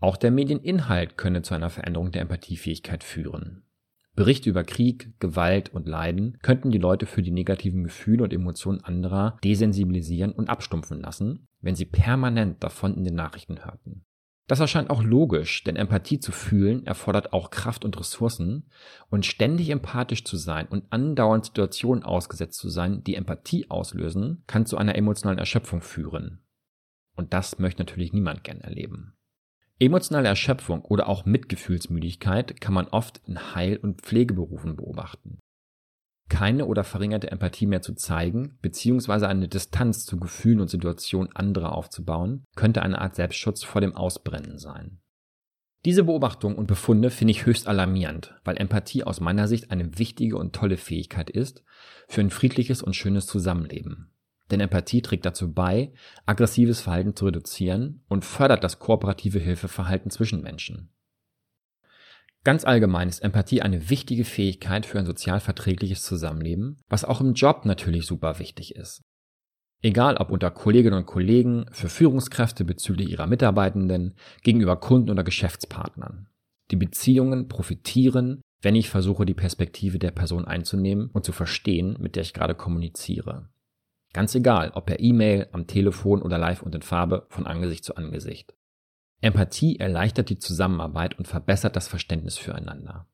Auch 0.00 0.16
der 0.16 0.30
Medieninhalt 0.30 1.18
könne 1.18 1.42
zu 1.42 1.54
einer 1.54 1.70
Veränderung 1.70 2.10
der 2.10 2.22
Empathiefähigkeit 2.22 3.04
führen. 3.04 3.67
Berichte 4.18 4.50
über 4.50 4.64
Krieg, 4.64 5.12
Gewalt 5.20 5.72
und 5.72 5.86
Leiden 5.86 6.38
könnten 6.42 6.72
die 6.72 6.78
Leute 6.78 7.06
für 7.06 7.22
die 7.22 7.30
negativen 7.30 7.84
Gefühle 7.84 8.24
und 8.24 8.32
Emotionen 8.32 8.82
anderer 8.82 9.38
desensibilisieren 9.44 10.32
und 10.32 10.48
abstumpfen 10.48 11.00
lassen, 11.00 11.46
wenn 11.60 11.76
sie 11.76 11.84
permanent 11.84 12.64
davon 12.64 12.96
in 12.96 13.04
den 13.04 13.14
Nachrichten 13.14 13.64
hörten. 13.64 14.04
Das 14.48 14.58
erscheint 14.58 14.90
auch 14.90 15.04
logisch, 15.04 15.62
denn 15.62 15.76
Empathie 15.76 16.18
zu 16.18 16.32
fühlen 16.32 16.84
erfordert 16.84 17.32
auch 17.32 17.50
Kraft 17.50 17.84
und 17.84 17.96
Ressourcen 17.96 18.68
und 19.08 19.24
ständig 19.24 19.70
empathisch 19.70 20.24
zu 20.24 20.36
sein 20.36 20.66
und 20.66 20.92
andauernd 20.92 21.44
Situationen 21.44 22.02
ausgesetzt 22.02 22.58
zu 22.58 22.70
sein, 22.70 23.04
die 23.04 23.14
Empathie 23.14 23.70
auslösen, 23.70 24.42
kann 24.48 24.66
zu 24.66 24.76
einer 24.78 24.96
emotionalen 24.96 25.38
Erschöpfung 25.38 25.80
führen. 25.80 26.40
Und 27.14 27.34
das 27.34 27.60
möchte 27.60 27.82
natürlich 27.82 28.12
niemand 28.12 28.42
gern 28.42 28.62
erleben. 28.62 29.17
Emotionale 29.80 30.26
Erschöpfung 30.26 30.82
oder 30.82 31.08
auch 31.08 31.24
Mitgefühlsmüdigkeit 31.24 32.60
kann 32.60 32.74
man 32.74 32.88
oft 32.88 33.20
in 33.26 33.54
Heil- 33.54 33.76
und 33.76 34.02
Pflegeberufen 34.02 34.74
beobachten. 34.74 35.38
Keine 36.28 36.66
oder 36.66 36.82
verringerte 36.82 37.30
Empathie 37.30 37.66
mehr 37.66 37.80
zu 37.80 37.94
zeigen, 37.94 38.58
beziehungsweise 38.60 39.28
eine 39.28 39.48
Distanz 39.48 40.04
zu 40.04 40.18
Gefühlen 40.18 40.60
und 40.60 40.68
Situationen 40.68 41.34
anderer 41.34 41.72
aufzubauen, 41.72 42.44
könnte 42.56 42.82
eine 42.82 43.00
Art 43.00 43.14
Selbstschutz 43.14 43.62
vor 43.62 43.80
dem 43.80 43.94
Ausbrennen 43.94 44.58
sein. 44.58 45.00
Diese 45.84 46.04
Beobachtung 46.04 46.56
und 46.56 46.66
Befunde 46.66 47.10
finde 47.10 47.30
ich 47.30 47.46
höchst 47.46 47.68
alarmierend, 47.68 48.34
weil 48.44 48.56
Empathie 48.56 49.04
aus 49.04 49.20
meiner 49.20 49.46
Sicht 49.46 49.70
eine 49.70 49.96
wichtige 49.98 50.36
und 50.36 50.54
tolle 50.54 50.76
Fähigkeit 50.76 51.30
ist 51.30 51.62
für 52.08 52.20
ein 52.20 52.30
friedliches 52.30 52.82
und 52.82 52.96
schönes 52.96 53.26
Zusammenleben. 53.26 54.12
Denn 54.50 54.60
Empathie 54.60 55.02
trägt 55.02 55.26
dazu 55.26 55.52
bei, 55.52 55.92
aggressives 56.26 56.80
Verhalten 56.80 57.14
zu 57.14 57.26
reduzieren 57.26 58.02
und 58.08 58.24
fördert 58.24 58.64
das 58.64 58.78
kooperative 58.78 59.38
Hilfeverhalten 59.38 60.10
zwischen 60.10 60.42
Menschen. 60.42 60.90
Ganz 62.44 62.64
allgemein 62.64 63.08
ist 63.08 63.20
Empathie 63.20 63.62
eine 63.62 63.90
wichtige 63.90 64.24
Fähigkeit 64.24 64.86
für 64.86 64.98
ein 64.98 65.06
sozial 65.06 65.40
verträgliches 65.40 66.02
Zusammenleben, 66.02 66.80
was 66.88 67.04
auch 67.04 67.20
im 67.20 67.34
Job 67.34 67.64
natürlich 67.64 68.06
super 68.06 68.38
wichtig 68.38 68.76
ist. 68.76 69.02
Egal 69.82 70.16
ob 70.16 70.30
unter 70.30 70.50
Kolleginnen 70.50 70.96
und 70.96 71.06
Kollegen, 71.06 71.66
für 71.72 71.88
Führungskräfte 71.88 72.64
bezüglich 72.64 73.10
ihrer 73.10 73.26
Mitarbeitenden, 73.26 74.14
gegenüber 74.42 74.76
Kunden 74.76 75.10
oder 75.10 75.24
Geschäftspartnern. 75.24 76.28
Die 76.70 76.76
Beziehungen 76.76 77.48
profitieren, 77.48 78.40
wenn 78.60 78.74
ich 78.74 78.90
versuche, 78.90 79.24
die 79.24 79.34
Perspektive 79.34 79.98
der 79.98 80.10
Person 80.10 80.44
einzunehmen 80.44 81.10
und 81.12 81.24
zu 81.24 81.32
verstehen, 81.32 81.96
mit 82.00 82.16
der 82.16 82.22
ich 82.22 82.34
gerade 82.34 82.54
kommuniziere. 82.54 83.48
Ganz 84.12 84.34
egal, 84.34 84.70
ob 84.74 84.86
per 84.86 85.00
E-Mail, 85.00 85.48
am 85.52 85.66
Telefon 85.66 86.22
oder 86.22 86.38
live 86.38 86.62
und 86.62 86.74
in 86.74 86.82
Farbe, 86.82 87.26
von 87.28 87.46
Angesicht 87.46 87.84
zu 87.84 87.96
Angesicht. 87.96 88.54
Empathie 89.20 89.78
erleichtert 89.78 90.30
die 90.30 90.38
Zusammenarbeit 90.38 91.18
und 91.18 91.26
verbessert 91.26 91.76
das 91.76 91.88
Verständnis 91.88 92.38
füreinander. 92.38 93.06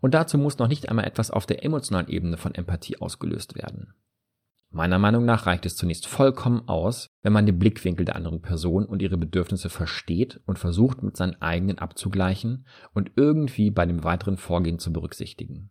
Und 0.00 0.14
dazu 0.14 0.38
muss 0.38 0.58
noch 0.58 0.68
nicht 0.68 0.88
einmal 0.88 1.04
etwas 1.04 1.30
auf 1.30 1.46
der 1.46 1.64
emotionalen 1.64 2.08
Ebene 2.08 2.38
von 2.38 2.54
Empathie 2.54 3.00
ausgelöst 3.00 3.54
werden. 3.54 3.94
Meiner 4.72 4.98
Meinung 4.98 5.24
nach 5.24 5.46
reicht 5.46 5.66
es 5.66 5.76
zunächst 5.76 6.06
vollkommen 6.06 6.68
aus, 6.68 7.10
wenn 7.22 7.32
man 7.32 7.44
den 7.44 7.58
Blickwinkel 7.58 8.06
der 8.06 8.14
anderen 8.14 8.40
Person 8.40 8.86
und 8.86 9.02
ihre 9.02 9.18
Bedürfnisse 9.18 9.68
versteht 9.68 10.40
und 10.46 10.60
versucht 10.60 11.02
mit 11.02 11.16
seinen 11.16 11.42
eigenen 11.42 11.78
abzugleichen 11.78 12.66
und 12.94 13.10
irgendwie 13.16 13.70
bei 13.70 13.84
dem 13.84 14.04
weiteren 14.04 14.36
Vorgehen 14.36 14.78
zu 14.78 14.92
berücksichtigen. 14.92 15.70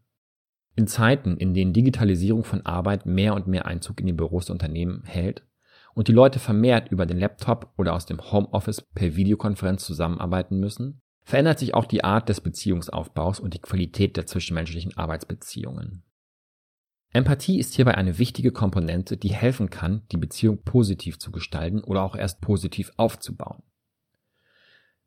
In 0.80 0.88
Zeiten, 0.88 1.36
in 1.36 1.54
denen 1.54 1.74
Digitalisierung 1.74 2.46
von 2.46 2.66
Arbeit 2.66 3.06
mehr 3.06 3.34
und 3.34 3.48
mehr 3.48 3.66
Einzug 3.66 4.00
in 4.00 4.08
die 4.08 4.14
Büros 4.14 4.46
der 4.46 4.54
Unternehmen 4.54 5.04
hält 5.04 5.46
und 5.94 6.08
die 6.08 6.14
Leute 6.14 6.40
vermehrt 6.40 6.90
über 6.90 7.06
den 7.06 7.20
Laptop 7.20 7.74
oder 7.78 7.94
aus 7.94 8.06
dem 8.06 8.32
Homeoffice 8.32 8.88
per 8.96 9.18
Videokonferenz 9.18 9.84
zusammenarbeiten 9.84 10.58
müssen, 10.58 11.02
verändert 11.22 11.60
sich 11.60 11.74
auch 11.74 11.84
die 11.84 12.06
Art 12.06 12.30
des 12.30 12.40
Beziehungsaufbaus 12.40 13.42
und 13.42 13.56
die 13.56 13.60
Qualität 13.60 14.16
der 14.16 14.26
zwischenmenschlichen 14.26 14.96
Arbeitsbeziehungen. 14.96 16.06
Empathie 17.12 17.60
ist 17.60 17.74
hierbei 17.74 17.96
eine 17.96 18.18
wichtige 18.18 18.54
Komponente, 18.54 19.18
die 19.18 19.34
helfen 19.34 19.70
kann, 19.70 20.04
die 20.14 20.18
Beziehung 20.18 20.64
positiv 20.64 21.20
zu 21.20 21.30
gestalten 21.34 21.84
oder 21.84 22.04
auch 22.04 22.16
erst 22.16 22.40
positiv 22.40 22.94
aufzubauen. 22.96 23.64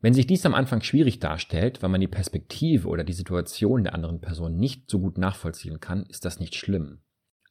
Wenn 0.03 0.13
sich 0.13 0.27
dies 0.27 0.45
am 0.45 0.53
Anfang 0.53 0.81
schwierig 0.81 1.19
darstellt, 1.19 1.81
weil 1.81 1.89
man 1.89 2.01
die 2.01 2.09
Perspektive 2.09 2.89
oder 2.89 3.05
die 3.05 3.13
Situation 3.13 3.85
der 3.85 3.95
anderen 3.95 4.19
Person 4.19 4.57
nicht 4.57 4.91
so 4.91 4.99
gut 4.99 5.17
nachvollziehen 5.17 5.79
kann, 5.79 6.05
ist 6.07 6.25
das 6.25 6.41
nicht 6.41 6.55
schlimm. 6.55 6.99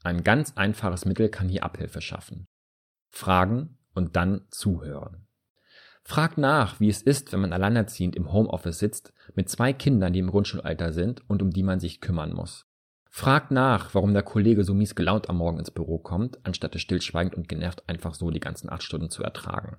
Ein 0.05 0.23
ganz 0.23 0.53
einfaches 0.55 1.07
Mittel 1.07 1.31
kann 1.31 1.49
hier 1.49 1.65
Abhilfe 1.65 2.03
schaffen. 2.03 2.47
Fragen 3.09 3.79
und 3.95 4.17
dann 4.17 4.43
zuhören. 4.51 5.27
Frag 6.05 6.37
nach, 6.37 6.79
wie 6.79 6.91
es 6.91 7.01
ist, 7.01 7.33
wenn 7.33 7.41
man 7.41 7.55
alleinerziehend 7.55 8.17
im 8.17 8.31
Homeoffice 8.31 8.81
sitzt, 8.81 9.15
mit 9.35 9.49
zwei 9.49 9.73
Kindern, 9.73 10.13
die 10.13 10.19
im 10.19 10.31
Grundschulalter 10.31 10.93
sind 10.93 11.27
und 11.31 11.41
um 11.41 11.53
die 11.53 11.63
man 11.63 11.81
sich 11.81 12.03
kümmern 12.03 12.35
muss. 12.35 12.67
Frag 13.09 13.51
nach, 13.51 13.95
warum 13.95 14.13
der 14.13 14.25
Kollege 14.25 14.63
so 14.65 14.75
mies 14.75 14.95
gelaunt 14.95 15.31
am 15.31 15.39
Morgen 15.39 15.59
ins 15.59 15.71
Büro 15.71 15.99
kommt, 15.99 16.45
anstatt 16.45 16.75
es 16.75 16.83
stillschweigend 16.83 17.35
und 17.35 17.49
genervt 17.49 17.89
einfach 17.89 18.13
so 18.13 18.31
die 18.31 18.41
ganzen 18.41 18.69
acht 18.69 18.83
Stunden 18.83 19.09
zu 19.09 19.23
ertragen. 19.23 19.79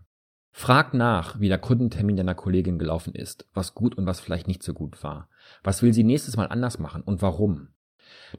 Frag 0.56 0.94
nach, 0.94 1.40
wie 1.40 1.50
der 1.50 1.58
Kundentermin 1.58 2.16
deiner 2.16 2.36
Kollegin 2.36 2.78
gelaufen 2.78 3.16
ist, 3.16 3.48
was 3.56 3.74
gut 3.74 3.96
und 3.96 4.06
was 4.06 4.20
vielleicht 4.20 4.48
nicht 4.48 4.62
so 4.62 4.74
gut 4.74 5.04
war. 5.04 5.28
Was 5.64 5.82
will 5.82 5.94
sie 5.94 6.04
nächstes 6.04 6.38
Mal 6.38 6.46
anders 6.46 6.78
machen 6.78 7.02
und 7.02 7.24
warum? 7.24 7.70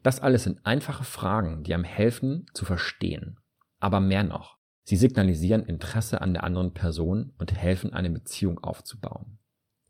Das 0.04 0.20
alles 0.20 0.44
sind 0.44 0.64
einfache 0.64 1.02
Fragen, 1.02 1.64
die 1.64 1.74
einem 1.74 1.82
helfen 1.82 2.46
zu 2.54 2.64
verstehen. 2.64 3.40
Aber 3.80 3.98
mehr 3.98 4.22
noch, 4.22 4.58
sie 4.84 4.96
signalisieren 4.96 5.64
Interesse 5.64 6.20
an 6.20 6.32
der 6.32 6.44
anderen 6.44 6.72
Person 6.72 7.32
und 7.36 7.52
helfen, 7.52 7.92
eine 7.92 8.10
Beziehung 8.10 8.60
aufzubauen. 8.60 9.38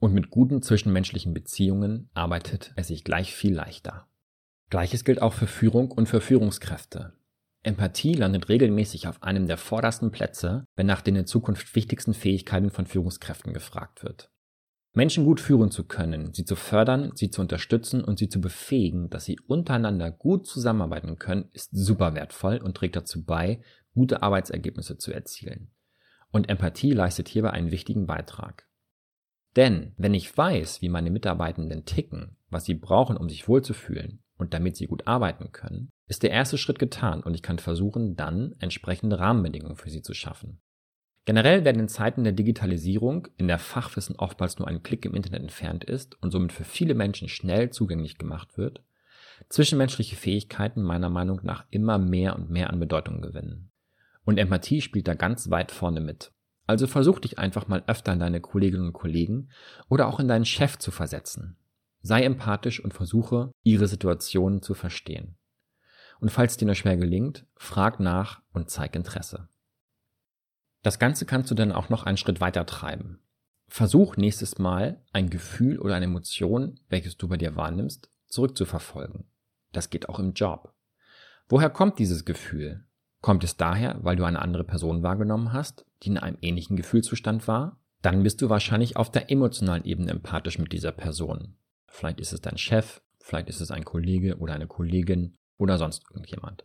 Und 0.01 0.15
mit 0.15 0.31
guten 0.31 0.63
zwischenmenschlichen 0.63 1.35
Beziehungen 1.35 2.09
arbeitet 2.15 2.73
es 2.77 2.89
sich 2.89 3.05
gleich 3.05 3.35
viel 3.35 3.55
leichter. 3.55 4.09
Gleiches 4.71 5.05
gilt 5.05 5.21
auch 5.21 5.35
für 5.35 5.47
Führung 5.47 5.91
und 5.91 6.09
für 6.09 6.23
Führungskräfte. 6.23 7.13
Empathie 7.65 8.13
landet 8.13 8.51
regelmäßig 8.51 9.09
auf 9.09 9.23
einem 9.23 9.47
der 9.47 9.57
vordersten 9.57 10.11
Plätze, 10.11 10.67
wenn 10.77 10.87
nach 10.87 11.01
den 11.01 11.17
in 11.17 11.27
Zukunft 11.27 11.75
wichtigsten 11.75 12.13
Fähigkeiten 12.13 12.71
von 12.71 12.87
Führungskräften 12.87 13.55
gefragt 13.55 14.03
wird. 14.03 14.31
Menschen 14.93 15.25
gut 15.25 15.41
führen 15.41 15.71
zu 15.71 15.85
können, 15.85 16.33
sie 16.35 16.45
zu 16.45 16.55
fördern, 16.55 17.13
sie 17.15 17.31
zu 17.31 17.41
unterstützen 17.41 18.05
und 18.05 18.19
sie 18.19 18.29
zu 18.29 18.41
befähigen, 18.41 19.09
dass 19.09 19.25
sie 19.25 19.41
untereinander 19.47 20.11
gut 20.13 20.47
zusammenarbeiten 20.47 21.19
können, 21.19 21.49
ist 21.53 21.71
super 21.73 22.15
wertvoll 22.15 22.59
und 22.59 22.77
trägt 22.77 22.97
dazu 22.97 23.25
bei, 23.25 23.61
gute 23.95 24.23
Arbeitsergebnisse 24.23 24.99
zu 24.99 25.13
erzielen. 25.13 25.73
Und 26.31 26.49
Empathie 26.49 26.93
leistet 26.93 27.29
hierbei 27.29 27.51
einen 27.51 27.71
wichtigen 27.71 28.07
Beitrag. 28.07 28.69
Denn 29.57 29.95
wenn 29.97 30.15
ich 30.15 30.37
weiß, 30.37 30.83
wie 30.83 30.89
meine 30.89 31.11
Mitarbeitenden 31.11 31.85
ticken, 31.87 32.37
was 32.51 32.65
sie 32.65 32.75
brauchen, 32.75 33.17
um 33.17 33.29
sich 33.29 33.49
wohlzufühlen 33.49 34.24
und 34.37 34.55
damit 34.55 34.77
sie 34.77 34.87
gut 34.87 35.07
arbeiten 35.07 35.53
können, 35.53 35.91
ist 36.07 36.23
der 36.23 36.31
erste 36.31 36.59
Schritt 36.59 36.79
getan 36.79 37.23
und 37.23 37.35
ich 37.35 37.43
kann 37.43 37.59
versuchen, 37.59 38.17
dann 38.17 38.55
entsprechende 38.59 39.19
Rahmenbedingungen 39.19 39.77
für 39.77 39.91
sie 39.91 40.03
zu 40.03 40.15
schaffen. 40.15 40.61
Generell 41.25 41.65
werden 41.65 41.81
in 41.81 41.89
Zeiten 41.89 42.23
der 42.25 42.35
Digitalisierung, 42.35 43.29
in 43.39 43.49
der 43.49 43.59
Fachwissen 43.59 44.17
oftmals 44.17 44.59
nur 44.59 44.69
ein 44.69 44.83
Klick 44.83 45.07
im 45.07 45.15
Internet 45.15 45.41
entfernt 45.41 45.85
ist 45.85 46.21
und 46.23 46.31
somit 46.31 46.53
für 46.53 46.65
viele 46.65 46.95
Menschen 46.95 47.29
schnell 47.29 47.71
zugänglich 47.71 48.19
gemacht 48.19 48.59
wird, 48.59 48.83
zwischenmenschliche 49.49 50.17
Fähigkeiten 50.17 50.83
meiner 50.83 51.09
Meinung 51.09 51.41
nach 51.43 51.65
immer 51.71 51.99
mehr 51.99 52.37
und 52.37 52.51
mehr 52.51 52.71
an 52.71 52.79
Bedeutung 52.79 53.23
gewinnen. 53.23 53.71
Und 54.25 54.39
Empathie 54.39 54.83
spielt 54.83 55.09
da 55.09 55.15
ganz 55.15 55.51
weit 55.51 55.73
vorne 55.73 56.01
mit. 56.01 56.33
Also 56.67 56.87
versuch 56.87 57.19
dich 57.19 57.39
einfach 57.39 57.69
mal 57.69 57.83
öfter 57.87 58.13
in 58.13 58.21
deine 58.21 58.41
Kolleginnen 58.41 58.87
und 58.87 58.93
Kollegen 58.93 59.51
oder 59.89 60.09
auch 60.09 60.21
in 60.21 60.29
deinen 60.29 60.47
Chef 60.47 60.79
zu 60.79 60.91
versetzen. 60.91 61.57
Sei 62.07 62.23
empathisch 62.23 62.85
und 62.85 62.93
versuche, 62.93 63.51
ihre 63.63 63.89
Situationen 63.89 64.61
zu 64.61 64.75
verstehen. 64.75 65.39
Und 66.21 66.29
falls 66.29 66.59
dir 66.59 66.67
nur 66.67 66.75
schwer 66.75 66.99
gelingt, 66.99 67.47
frag 67.57 67.99
nach 67.99 68.43
und 68.53 68.69
zeig 68.69 68.95
Interesse. 68.95 69.49
Das 70.83 70.99
Ganze 70.99 71.25
kannst 71.25 71.51
du 71.51 71.55
dann 71.55 71.73
auch 71.73 71.89
noch 71.89 72.03
einen 72.03 72.19
Schritt 72.19 72.43
weiter 72.43 72.67
treiben. 72.67 73.21
Versuch 73.69 74.19
nächstes 74.19 74.59
Mal 74.59 75.03
ein 75.15 75.31
Gefühl 75.31 75.79
oder 75.79 75.95
eine 75.95 76.05
Emotion, 76.05 76.79
welches 76.91 77.17
du 77.17 77.27
bei 77.27 77.39
dir 77.39 77.57
wahrnimmst, 77.57 78.11
zurückzuverfolgen. 78.29 79.25
Das 79.73 79.89
geht 79.89 80.11
auch 80.11 80.19
im 80.19 80.35
Job. 80.35 80.75
Woher 81.49 81.71
kommt 81.71 81.99
dieses 81.99 82.27
Gefühl? 82.27 82.85
Kommt 83.23 83.45
es 83.45 83.57
daher, 83.57 83.99
weil 84.03 84.17
du 84.17 84.25
eine 84.25 84.43
andere 84.43 84.65
Person 84.65 85.03
wahrgenommen 85.03 85.55
hast, 85.55 85.87
die 86.03 86.11
in 86.11 86.19
einem 86.19 86.37
ähnlichen 86.43 86.77
Gefühlszustand 86.77 87.49
war? 87.49 87.81
Dann 88.03 88.23
bist 88.23 88.43
du 88.43 88.51
wahrscheinlich 88.51 88.99
auf 88.99 89.11
der 89.11 89.31
emotionalen 89.31 89.87
Ebene 89.87 90.11
empathisch 90.11 90.59
mit 90.59 90.75
dieser 90.75 90.93
Person. 90.93 91.57
Vielleicht 91.95 92.19
ist 92.19 92.33
es 92.33 92.41
dein 92.41 92.59
Chef, 92.59 93.03
vielleicht 93.21 93.49
ist 93.49 93.61
es 93.61 93.71
ein 93.71 93.85
Kollege 93.85 94.39
oder 94.39 94.53
eine 94.53 94.67
Kollegin 94.67 95.37
oder 95.59 95.79
sonst 95.79 96.03
irgendjemand. 96.11 96.65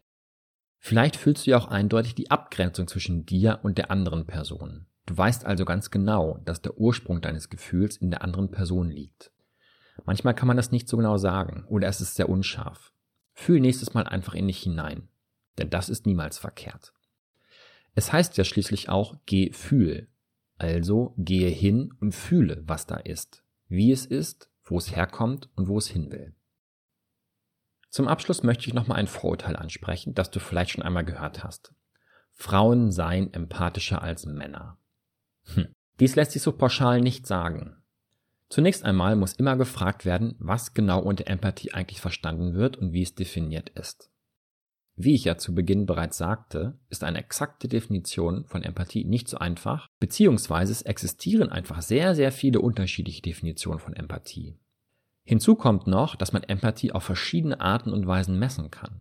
Vielleicht 0.79 1.17
fühlst 1.17 1.45
du 1.45 1.51
ja 1.51 1.57
auch 1.59 1.67
eindeutig 1.67 2.15
die 2.15 2.31
Abgrenzung 2.31 2.87
zwischen 2.87 3.27
dir 3.27 3.59
und 3.61 3.77
der 3.77 3.91
anderen 3.91 4.25
Person. 4.25 4.87
Du 5.05 5.15
weißt 5.15 5.45
also 5.45 5.65
ganz 5.65 5.91
genau, 5.91 6.39
dass 6.45 6.63
der 6.63 6.79
Ursprung 6.79 7.21
deines 7.21 7.49
Gefühls 7.49 7.95
in 7.95 8.09
der 8.09 8.23
anderen 8.23 8.49
Person 8.49 8.89
liegt. 8.89 9.31
Manchmal 10.03 10.33
kann 10.33 10.47
man 10.47 10.57
das 10.57 10.71
nicht 10.71 10.87
so 10.87 10.97
genau 10.97 11.17
sagen 11.17 11.63
oder 11.67 11.87
es 11.87 12.01
ist 12.01 12.15
sehr 12.15 12.27
unscharf. 12.27 12.91
Fühl 13.35 13.59
nächstes 13.59 13.93
Mal 13.93 14.07
einfach 14.07 14.33
in 14.33 14.47
dich 14.47 14.63
hinein, 14.63 15.09
denn 15.59 15.69
das 15.69 15.89
ist 15.89 16.07
niemals 16.07 16.39
verkehrt. 16.39 16.91
Es 17.93 18.11
heißt 18.11 18.35
ja 18.35 18.43
schließlich 18.43 18.89
auch 18.89 19.15
geh 19.27 19.51
fühl, 19.51 20.07
also 20.57 21.13
gehe 21.17 21.49
hin 21.49 21.93
und 21.99 22.15
fühle, 22.15 22.63
was 22.65 22.87
da 22.87 22.95
ist, 22.97 23.43
wie 23.67 23.91
es 23.91 24.07
ist, 24.07 24.48
wo 24.69 24.77
es 24.77 24.95
herkommt 24.95 25.49
und 25.55 25.67
wo 25.67 25.77
es 25.77 25.87
hin 25.87 26.11
will. 26.11 26.35
Zum 27.89 28.07
Abschluss 28.07 28.43
möchte 28.43 28.67
ich 28.67 28.73
nochmal 28.73 28.99
ein 28.99 29.07
Vorurteil 29.07 29.55
ansprechen, 29.55 30.13
das 30.13 30.29
du 30.29 30.39
vielleicht 30.39 30.71
schon 30.71 30.83
einmal 30.83 31.05
gehört 31.05 31.43
hast. 31.43 31.73
Frauen 32.31 32.91
seien 32.91 33.33
empathischer 33.33 34.01
als 34.01 34.25
Männer. 34.25 34.77
Hm. 35.53 35.73
Dies 35.99 36.15
lässt 36.15 36.31
sich 36.31 36.41
so 36.41 36.51
pauschal 36.51 37.01
nicht 37.01 37.27
sagen. 37.27 37.75
Zunächst 38.49 38.83
einmal 38.85 39.15
muss 39.15 39.33
immer 39.33 39.57
gefragt 39.57 40.05
werden, 40.05 40.35
was 40.39 40.73
genau 40.73 41.01
unter 41.01 41.27
Empathie 41.27 41.73
eigentlich 41.73 42.01
verstanden 42.01 42.53
wird 42.53 42.77
und 42.77 42.93
wie 42.93 43.03
es 43.03 43.13
definiert 43.13 43.69
ist. 43.69 44.09
Wie 45.01 45.15
ich 45.15 45.23
ja 45.23 45.37
zu 45.37 45.55
Beginn 45.55 45.85
bereits 45.85 46.17
sagte, 46.17 46.77
ist 46.89 47.05
eine 47.05 47.19
exakte 47.19 47.69
Definition 47.69 48.43
von 48.43 48.63
Empathie 48.63 49.05
nicht 49.05 49.29
so 49.29 49.37
einfach, 49.37 49.87
beziehungsweise 50.01 50.73
es 50.73 50.81
existieren 50.81 51.47
einfach 51.49 51.81
sehr, 51.81 52.15
sehr 52.15 52.33
viele 52.33 52.59
unterschiedliche 52.59 53.21
Definitionen 53.21 53.79
von 53.79 53.93
Empathie. 53.93 54.59
Hinzu 55.23 55.55
kommt 55.55 55.87
noch, 55.87 56.17
dass 56.17 56.33
man 56.33 56.43
Empathie 56.43 56.91
auf 56.91 57.03
verschiedene 57.03 57.61
Arten 57.61 57.93
und 57.93 58.07
Weisen 58.07 58.37
messen 58.37 58.71
kann. 58.71 58.99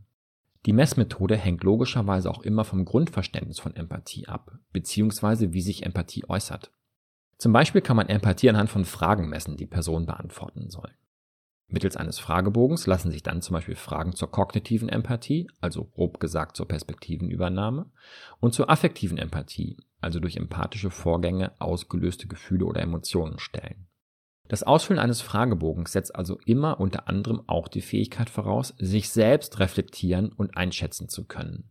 Die 0.67 0.73
Messmethode 0.73 1.37
hängt 1.37 1.65
logischerweise 1.65 2.31
auch 2.31 2.43
immer 2.43 2.63
vom 2.63 2.85
Grundverständnis 2.85 3.59
von 3.59 3.75
Empathie 3.75 4.29
ab, 4.29 4.57
beziehungsweise 4.73 5.53
wie 5.53 5.63
sich 5.63 5.83
Empathie 5.83 6.29
äußert. 6.29 6.71
Zum 7.39 7.53
Beispiel 7.53 7.81
kann 7.81 7.97
man 7.97 8.09
Empathie 8.09 8.51
anhand 8.51 8.71
von 8.71 8.85
Fragen 8.85 9.29
messen, 9.29 9.57
die 9.57 9.67
Personen 9.67 10.07
beantworten 10.07 10.71
sollen. 10.71 10.95
Mittels 11.71 11.99
eines 11.99 12.19
Fragebogens 12.19 12.87
lassen 12.87 13.11
sich 13.11 13.23
dann 13.23 13.43
zum 13.43 13.53
Beispiel 13.53 13.77
Fragen 13.77 14.15
zur 14.15 14.31
kognitiven 14.31 14.89
Empathie, 14.89 15.49
also 15.61 15.85
grob 15.85 16.19
gesagt 16.19 16.57
zur 16.57 16.67
Perspektivenübernahme, 16.67 17.91
und 18.41 18.55
zur 18.55 18.71
affektiven 18.71 19.19
Empathie, 19.19 19.77
also 20.01 20.19
durch 20.19 20.37
empathische 20.37 20.91
Vorgänge 20.91 21.53
ausgelöste 21.61 22.27
Gefühle 22.27 22.65
oder 22.65 22.81
Emotionen 22.81 23.39
stellen. 23.39 23.87
Das 24.49 24.63
Ausfüllen 24.63 24.99
eines 24.99 25.21
Fragebogens 25.21 25.93
setzt 25.93 26.17
also 26.17 26.39
immer 26.47 26.81
unter 26.81 27.07
anderem 27.07 27.43
auch 27.47 27.69
die 27.69 27.83
Fähigkeit 27.83 28.31
voraus, 28.31 28.75
sich 28.79 29.11
selbst 29.11 29.59
reflektieren 29.59 30.33
und 30.33 30.57
einschätzen 30.57 31.11
zu 31.11 31.27
können. 31.27 31.71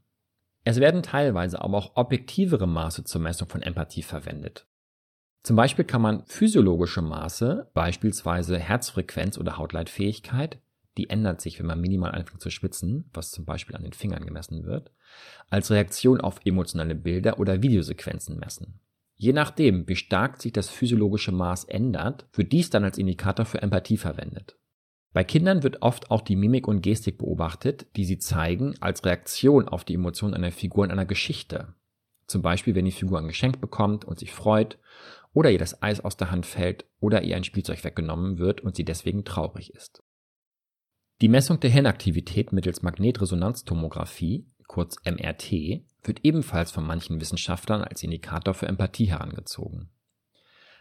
Es 0.63 0.79
werden 0.79 1.01
teilweise 1.01 1.60
aber 1.60 1.77
auch 1.77 1.95
objektivere 1.95 2.67
Maße 2.67 3.03
zur 3.03 3.21
Messung 3.21 3.49
von 3.49 3.63
Empathie 3.63 4.03
verwendet. 4.03 4.67
Zum 5.47 5.55
Beispiel 5.55 5.86
kann 5.86 6.01
man 6.01 6.25
physiologische 6.25 7.01
Maße, 7.01 7.71
beispielsweise 7.73 8.60
Herzfrequenz 8.60 9.38
oder 9.38 9.55
Hautleitfähigkeit, 9.55 10.60
die 10.97 11.10
ändert 11.10 11.39
sich, 11.39 11.57
wenn 11.57 11.67
man 11.67 11.79
minimal 11.79 12.12
anfängt 12.12 12.41
zu 12.41 12.49
schwitzen, 12.49 13.10
was 13.13 13.31
zum 13.31 13.45
Beispiel 13.45 13.73
an 13.77 13.83
den 13.83 13.93
Fingern 13.93 14.25
gemessen 14.25 14.65
wird, 14.65 14.91
als 15.49 15.71
Reaktion 15.71 16.19
auf 16.19 16.41
emotionale 16.43 16.95
Bilder 16.95 17.39
oder 17.39 17.62
Videosequenzen 17.62 18.38
messen. 18.38 18.81
Je 19.15 19.31
nachdem, 19.31 19.88
wie 19.88 19.95
stark 19.95 20.41
sich 20.41 20.51
das 20.51 20.67
physiologische 20.67 21.31
Maß 21.31 21.63
ändert, 21.63 22.27
wird 22.33 22.51
dies 22.51 22.69
dann 22.69 22.83
als 22.83 22.97
Indikator 22.97 23.45
für 23.45 23.62
Empathie 23.62 23.95
verwendet. 23.95 24.57
Bei 25.13 25.23
Kindern 25.23 25.63
wird 25.63 25.81
oft 25.81 26.12
auch 26.12 26.23
die 26.23 26.36
Mimik 26.36 26.67
und 26.67 26.81
Gestik 26.81 27.19
beobachtet, 27.19 27.88
die 27.95 28.03
sie 28.03 28.19
zeigen 28.19 28.75
als 28.81 29.05
Reaktion 29.05 29.69
auf 29.69 29.86
die 29.86 29.93
Emotionen 29.93 30.33
einer 30.33 30.51
Figur 30.51 30.83
in 30.83 30.91
einer 30.91 31.05
Geschichte. 31.05 31.73
Zum 32.27 32.41
Beispiel, 32.41 32.75
wenn 32.75 32.83
die 32.83 32.91
Figur 32.91 33.19
ein 33.19 33.29
Geschenk 33.29 33.62
bekommt 33.62 34.03
und 34.03 34.19
sich 34.19 34.33
freut, 34.33 34.77
oder 35.33 35.51
ihr 35.51 35.59
das 35.59 35.81
Eis 35.81 35.99
aus 35.99 36.17
der 36.17 36.31
Hand 36.31 36.45
fällt 36.45 36.85
oder 36.99 37.23
ihr 37.23 37.35
ein 37.35 37.43
Spielzeug 37.43 37.83
weggenommen 37.83 38.37
wird 38.37 38.61
und 38.61 38.75
sie 38.75 38.85
deswegen 38.85 39.23
traurig 39.23 39.73
ist. 39.73 40.03
Die 41.21 41.29
Messung 41.29 41.59
der 41.59 41.71
Hirnaktivität 41.71 42.53
mittels 42.53 42.83
Magnetresonanztomographie, 42.83 44.45
kurz 44.67 44.97
MRT, 45.03 45.83
wird 46.03 46.19
ebenfalls 46.23 46.71
von 46.71 46.85
manchen 46.85 47.19
Wissenschaftlern 47.19 47.81
als 47.81 48.03
Indikator 48.03 48.53
für 48.53 48.67
Empathie 48.67 49.09
herangezogen. 49.09 49.89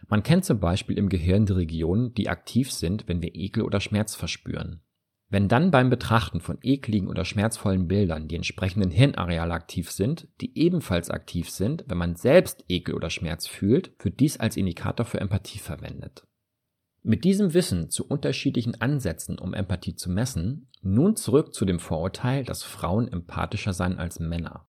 Man 0.07 0.23
kennt 0.23 0.45
zum 0.45 0.59
Beispiel 0.59 0.97
im 0.97 1.09
Gehirn 1.09 1.45
die 1.45 1.53
Regionen, 1.53 2.13
die 2.13 2.29
aktiv 2.29 2.71
sind, 2.71 3.07
wenn 3.07 3.21
wir 3.21 3.33
Ekel 3.33 3.63
oder 3.63 3.79
Schmerz 3.79 4.15
verspüren. 4.15 4.81
Wenn 5.29 5.49
dann 5.49 5.71
beim 5.71 5.89
Betrachten 5.89 6.39
von 6.39 6.57
ekligen 6.61 7.09
oder 7.09 7.25
schmerzvollen 7.25 7.87
Bildern 7.87 8.29
die 8.29 8.37
entsprechenden 8.37 8.91
Hirnareale 8.91 9.53
aktiv 9.53 9.91
sind, 9.91 10.29
die 10.39 10.57
ebenfalls 10.57 11.09
aktiv 11.09 11.49
sind, 11.49 11.83
wenn 11.87 11.97
man 11.97 12.15
selbst 12.15 12.63
Ekel 12.69 12.95
oder 12.95 13.09
Schmerz 13.09 13.45
fühlt, 13.45 13.91
wird 14.03 14.21
dies 14.21 14.39
als 14.39 14.55
Indikator 14.55 15.05
für 15.05 15.19
Empathie 15.19 15.59
verwendet. 15.59 16.25
Mit 17.03 17.25
diesem 17.25 17.53
Wissen 17.53 17.89
zu 17.89 18.07
unterschiedlichen 18.07 18.79
Ansätzen, 18.79 19.37
um 19.37 19.53
Empathie 19.53 19.95
zu 19.95 20.09
messen, 20.09 20.69
nun 20.81 21.15
zurück 21.17 21.53
zu 21.53 21.65
dem 21.65 21.79
Vorurteil, 21.79 22.43
dass 22.43 22.63
Frauen 22.63 23.07
empathischer 23.11 23.73
seien 23.73 23.97
als 23.97 24.19
Männer. 24.19 24.67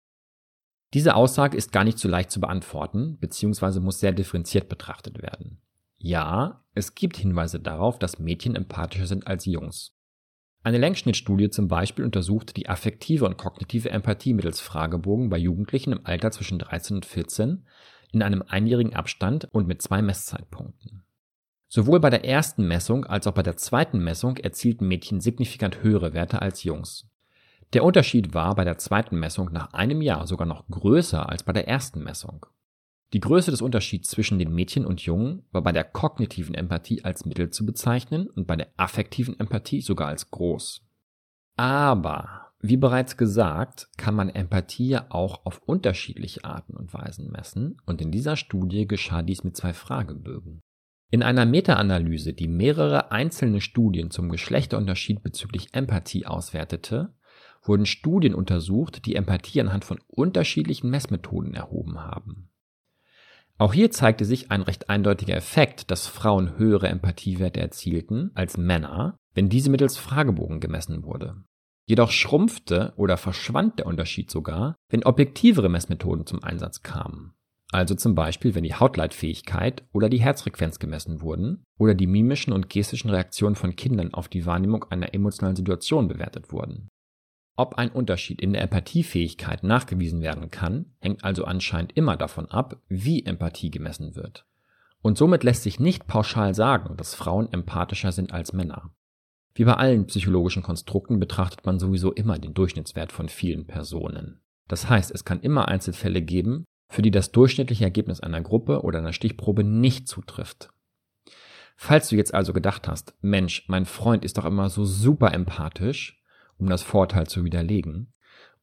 Diese 0.94 1.16
Aussage 1.16 1.58
ist 1.58 1.72
gar 1.72 1.84
nicht 1.84 2.00
so 2.00 2.08
leicht 2.08 2.32
zu 2.32 2.40
beantworten, 2.40 3.18
beziehungsweise 3.20 3.80
muss 3.80 4.00
sehr 4.00 4.12
differenziert 4.12 4.70
betrachtet 4.70 5.22
werden. 5.22 5.62
Ja, 5.98 6.64
es 6.74 6.96
gibt 6.96 7.18
Hinweise 7.18 7.60
darauf, 7.60 8.00
dass 8.00 8.20
Mädchen 8.20 8.56
empathischer 8.56 9.08
sind 9.08 9.28
als 9.28 9.46
Jungs. 9.46 9.97
Eine 10.68 10.80
Längsschnittstudie 10.80 11.50
zum 11.50 11.70
Beispiel 11.70 12.04
untersuchte 12.04 12.54
die 12.54 12.68
affektive 12.68 13.24
und 13.24 13.38
kognitive 13.38 13.90
Empathie 13.90 14.34
mittels 14.34 14.60
Fragebogen 14.60 15.30
bei 15.30 15.38
Jugendlichen 15.38 15.94
im 15.94 16.06
Alter 16.06 16.30
zwischen 16.32 16.60
13 16.60 16.98
und 16.98 17.06
14 17.06 17.66
in 18.12 18.22
einem 18.22 18.44
einjährigen 18.46 18.94
Abstand 18.94 19.48
und 19.54 19.66
mit 19.66 19.82
zwei 19.82 20.02
Messzeitpunkten. 20.02 21.06
Sowohl 21.70 22.02
bei 22.02 22.10
der 22.10 22.26
ersten 22.26 22.68
Messung 22.68 23.06
als 23.06 23.28
auch 23.28 23.32
bei 23.32 23.44
der 23.44 23.56
zweiten 23.56 24.00
Messung 24.04 24.36
erzielten 24.36 24.90
Mädchen 24.90 25.22
signifikant 25.22 25.84
höhere 25.84 26.14
Werte 26.14 26.42
als 26.42 26.66
Jungs. 26.66 27.08
Der 27.72 27.86
Unterschied 27.86 28.34
war 28.34 28.54
bei 28.54 28.66
der 28.66 28.78
zweiten 28.78 29.18
Messung 29.18 29.54
nach 29.54 29.72
einem 29.72 30.02
Jahr 30.02 30.28
sogar 30.28 30.48
noch 30.48 30.68
größer 30.68 31.30
als 31.30 31.44
bei 31.44 31.54
der 31.54 31.70
ersten 31.70 32.04
Messung. 32.04 32.46
Die 33.14 33.22
Größe 33.22 33.52
des 33.52 33.62
Unterschieds 33.62 34.10
zwischen 34.10 34.38
den 34.38 34.54
Mädchen 34.54 34.86
und 34.86 35.02
Jungen 35.02 35.44
war 35.52 35.62
bei 35.62 35.72
der 35.72 35.86
kognitiven 35.86 36.54
Empathie 36.56 37.06
als 37.06 37.26
mittel 37.26 37.50
zu 37.52 37.66
bezeichnen 37.66 38.28
und 38.28 38.48
bei 38.48 38.58
der 38.58 38.68
affektiven 38.76 39.40
Empathie 39.40 39.82
sogar 39.82 40.10
als 40.10 40.30
groß. 40.30 40.82
Aber, 41.56 42.52
wie 42.60 42.76
bereits 42.76 43.16
gesagt, 43.16 43.88
kann 43.98 44.14
man 44.14 44.30
Empathie 44.30 44.90
ja 44.90 45.06
auch 45.10 45.46
auf 45.46 45.62
unterschiedliche 45.66 46.44
Arten 46.44 46.76
und 46.76 46.94
Weisen 46.94 47.32
messen 47.32 47.78
und 47.86 48.02
in 48.02 48.12
dieser 48.12 48.36
Studie 48.36 48.88
geschah 48.88 49.22
dies 49.22 49.46
mit 49.46 49.56
zwei 49.56 49.74
Fragebögen. 49.74 50.60
In 51.10 51.24
einer 51.24 51.46
Meta-Analyse, 51.46 52.34
die 52.34 52.50
mehrere 52.50 53.12
einzelne 53.12 53.62
Studien 53.62 54.12
zum 54.12 54.28
Geschlechterunterschied 54.28 55.24
bezüglich 55.24 55.74
Empathie 55.74 56.26
auswertete, 56.26 57.16
wurden 57.64 57.86
Studien 57.86 58.36
untersucht, 58.36 59.06
die 59.06 59.16
Empathie 59.16 59.62
anhand 59.62 59.86
von 59.86 60.00
unterschiedlichen 60.08 60.90
Messmethoden 60.90 61.54
erhoben 61.54 62.00
haben. 62.00 62.50
Auch 63.60 63.74
hier 63.74 63.90
zeigte 63.90 64.24
sich 64.24 64.52
ein 64.52 64.62
recht 64.62 64.90
eindeutiger 64.90 65.36
Effekt, 65.36 65.90
dass 65.90 66.08
Frauen 66.08 66.58
höhere 66.58 66.90
Empathiewerte 66.90 67.60
erzielten 67.60 68.32
als 68.36 68.58
Männer, 68.58 69.18
wenn 69.34 69.50
diese 69.50 69.72
mittels 69.72 69.98
Fragebogen 69.98 70.60
gemessen 70.60 71.04
wurde. 71.04 71.44
Jedoch 71.88 72.12
schrumpfte 72.12 72.94
oder 72.98 73.18
verschwand 73.18 73.80
der 73.80 73.88
Unterschied 73.88 74.30
sogar, 74.30 74.76
wenn 74.90 75.06
objektivere 75.06 75.70
Messmethoden 75.70 76.26
zum 76.26 76.44
Einsatz 76.44 76.84
kamen. 76.84 77.34
Also 77.72 77.96
zum 77.96 78.14
Beispiel, 78.14 78.56
wenn 78.56 78.64
die 78.64 78.76
Hautleitfähigkeit 78.76 79.84
oder 79.92 80.10
die 80.10 80.22
Herzfrequenz 80.22 80.80
gemessen 80.80 81.22
wurden 81.22 81.64
oder 81.78 81.96
die 81.96 82.08
mimischen 82.08 82.54
und 82.54 82.70
gestischen 82.70 83.10
Reaktionen 83.10 83.56
von 83.56 83.76
Kindern 83.76 84.14
auf 84.14 84.30
die 84.30 84.46
Wahrnehmung 84.46 84.86
einer 84.86 85.14
emotionalen 85.14 85.56
Situation 85.56 86.08
bewertet 86.08 86.52
wurden. 86.52 86.90
Ob 87.60 87.76
ein 87.76 87.90
Unterschied 87.90 88.40
in 88.40 88.54
der 88.54 88.62
Empathiefähigkeit 88.62 89.64
nachgewiesen 89.64 90.22
werden 90.22 90.52
kann, 90.52 90.94
hängt 91.00 91.24
also 91.24 91.44
anscheinend 91.44 91.98
immer 91.98 92.16
davon 92.16 92.46
ab, 92.52 92.80
wie 92.88 93.26
Empathie 93.26 93.72
gemessen 93.72 94.16
wird. 94.16 94.46
Und 95.02 95.18
somit 95.18 95.44
lässt 95.44 95.64
sich 95.64 95.80
nicht 95.80 96.06
pauschal 96.06 96.54
sagen, 96.54 96.96
dass 96.98 97.16
Frauen 97.16 97.52
empathischer 97.52 98.12
sind 98.12 98.32
als 98.32 98.54
Männer. 98.54 98.92
Wie 99.56 99.66
bei 99.66 99.74
allen 99.74 100.06
psychologischen 100.06 100.62
Konstrukten 100.62 101.20
betrachtet 101.20 101.66
man 101.66 101.80
sowieso 101.80 102.14
immer 102.14 102.38
den 102.38 102.54
Durchschnittswert 102.54 103.12
von 103.12 103.28
vielen 103.28 103.66
Personen. 103.66 104.40
Das 104.68 104.88
heißt, 104.88 105.10
es 105.10 105.26
kann 105.26 105.42
immer 105.42 105.68
Einzelfälle 105.68 106.22
geben, 106.22 106.64
für 106.90 107.02
die 107.02 107.12
das 107.12 107.32
durchschnittliche 107.32 107.86
Ergebnis 107.86 108.20
einer 108.20 108.42
Gruppe 108.42 108.84
oder 108.84 109.00
einer 109.00 109.14
Stichprobe 109.14 109.64
nicht 109.64 110.08
zutrifft. 110.08 110.70
Falls 111.76 112.10
du 112.10 112.16
jetzt 112.16 112.36
also 112.36 112.54
gedacht 112.54 112.88
hast, 112.88 113.16
Mensch, 113.22 113.66
mein 113.68 113.86
Freund 113.86 114.24
ist 114.24 114.38
doch 114.38 114.46
immer 114.46 114.70
so 114.70 114.86
super 114.86 115.34
empathisch, 115.34 116.17
um 116.58 116.70
das 116.70 116.84
Vorteil 116.84 117.28
zu 117.28 117.44
widerlegen, 117.44 118.14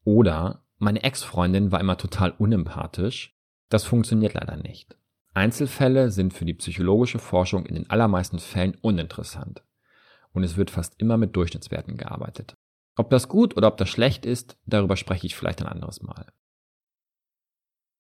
oder 0.04 0.64
meine 0.78 1.02
Ex-Freundin 1.02 1.72
war 1.72 1.80
immer 1.80 1.96
total 1.96 2.33
unempathisch, 2.33 3.35
das 3.70 3.85
funktioniert 3.85 4.35
leider 4.35 4.57
nicht. 4.57 4.96
Einzelfälle 5.33 6.11
sind 6.11 6.33
für 6.33 6.44
die 6.44 6.54
psychologische 6.54 7.18
Forschung 7.18 7.66
in 7.66 7.74
den 7.74 7.90
allermeisten 7.90 8.38
Fällen 8.38 8.76
uninteressant. 8.80 9.64
Und 10.33 10.44
es 10.44 10.57
wird 10.57 10.70
fast 10.70 11.00
immer 11.00 11.16
mit 11.16 11.35
Durchschnittswerten 11.35 11.96
gearbeitet. 11.96 12.54
Ob 12.96 13.11
das 13.11 13.28
gut 13.28 13.57
oder 13.57 13.68
ob 13.68 13.76
das 13.76 13.88
schlecht 13.88 14.26
ist, 14.26 14.57
darüber 14.66 14.96
spreche 14.96 15.26
ich 15.26 15.35
vielleicht 15.35 15.61
ein 15.61 15.68
anderes 15.68 16.02
Mal. 16.02 16.33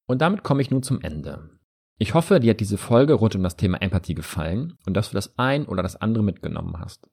Und 0.06 0.20
damit 0.20 0.44
komme 0.44 0.62
ich 0.62 0.70
nun 0.70 0.82
zum 0.82 1.00
Ende. 1.00 1.50
Ich 1.96 2.14
hoffe, 2.14 2.40
dir 2.40 2.50
hat 2.50 2.60
diese 2.60 2.78
Folge 2.78 3.14
rund 3.14 3.34
um 3.34 3.42
das 3.42 3.56
Thema 3.56 3.80
Empathie 3.80 4.14
gefallen 4.14 4.76
und 4.86 4.94
dass 4.94 5.10
du 5.10 5.14
das 5.14 5.38
ein 5.38 5.66
oder 5.66 5.82
das 5.82 5.96
andere 5.96 6.22
mitgenommen 6.22 6.78
hast. 6.78 7.08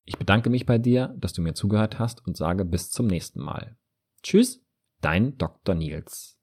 Ich 0.06 0.18
bedanke 0.18 0.50
mich 0.50 0.66
bei 0.66 0.78
dir, 0.78 1.14
dass 1.18 1.34
du 1.34 1.42
mir 1.42 1.54
zugehört 1.54 2.00
hast 2.00 2.26
und 2.26 2.38
sage 2.38 2.64
bis 2.64 2.92
zum 2.92 3.08
nächsten 3.08 3.42
Mal. 3.42 3.76
Tschüss, 4.24 4.66
dein 5.02 5.38
Dr. 5.38 5.76
Nils. 5.76 6.41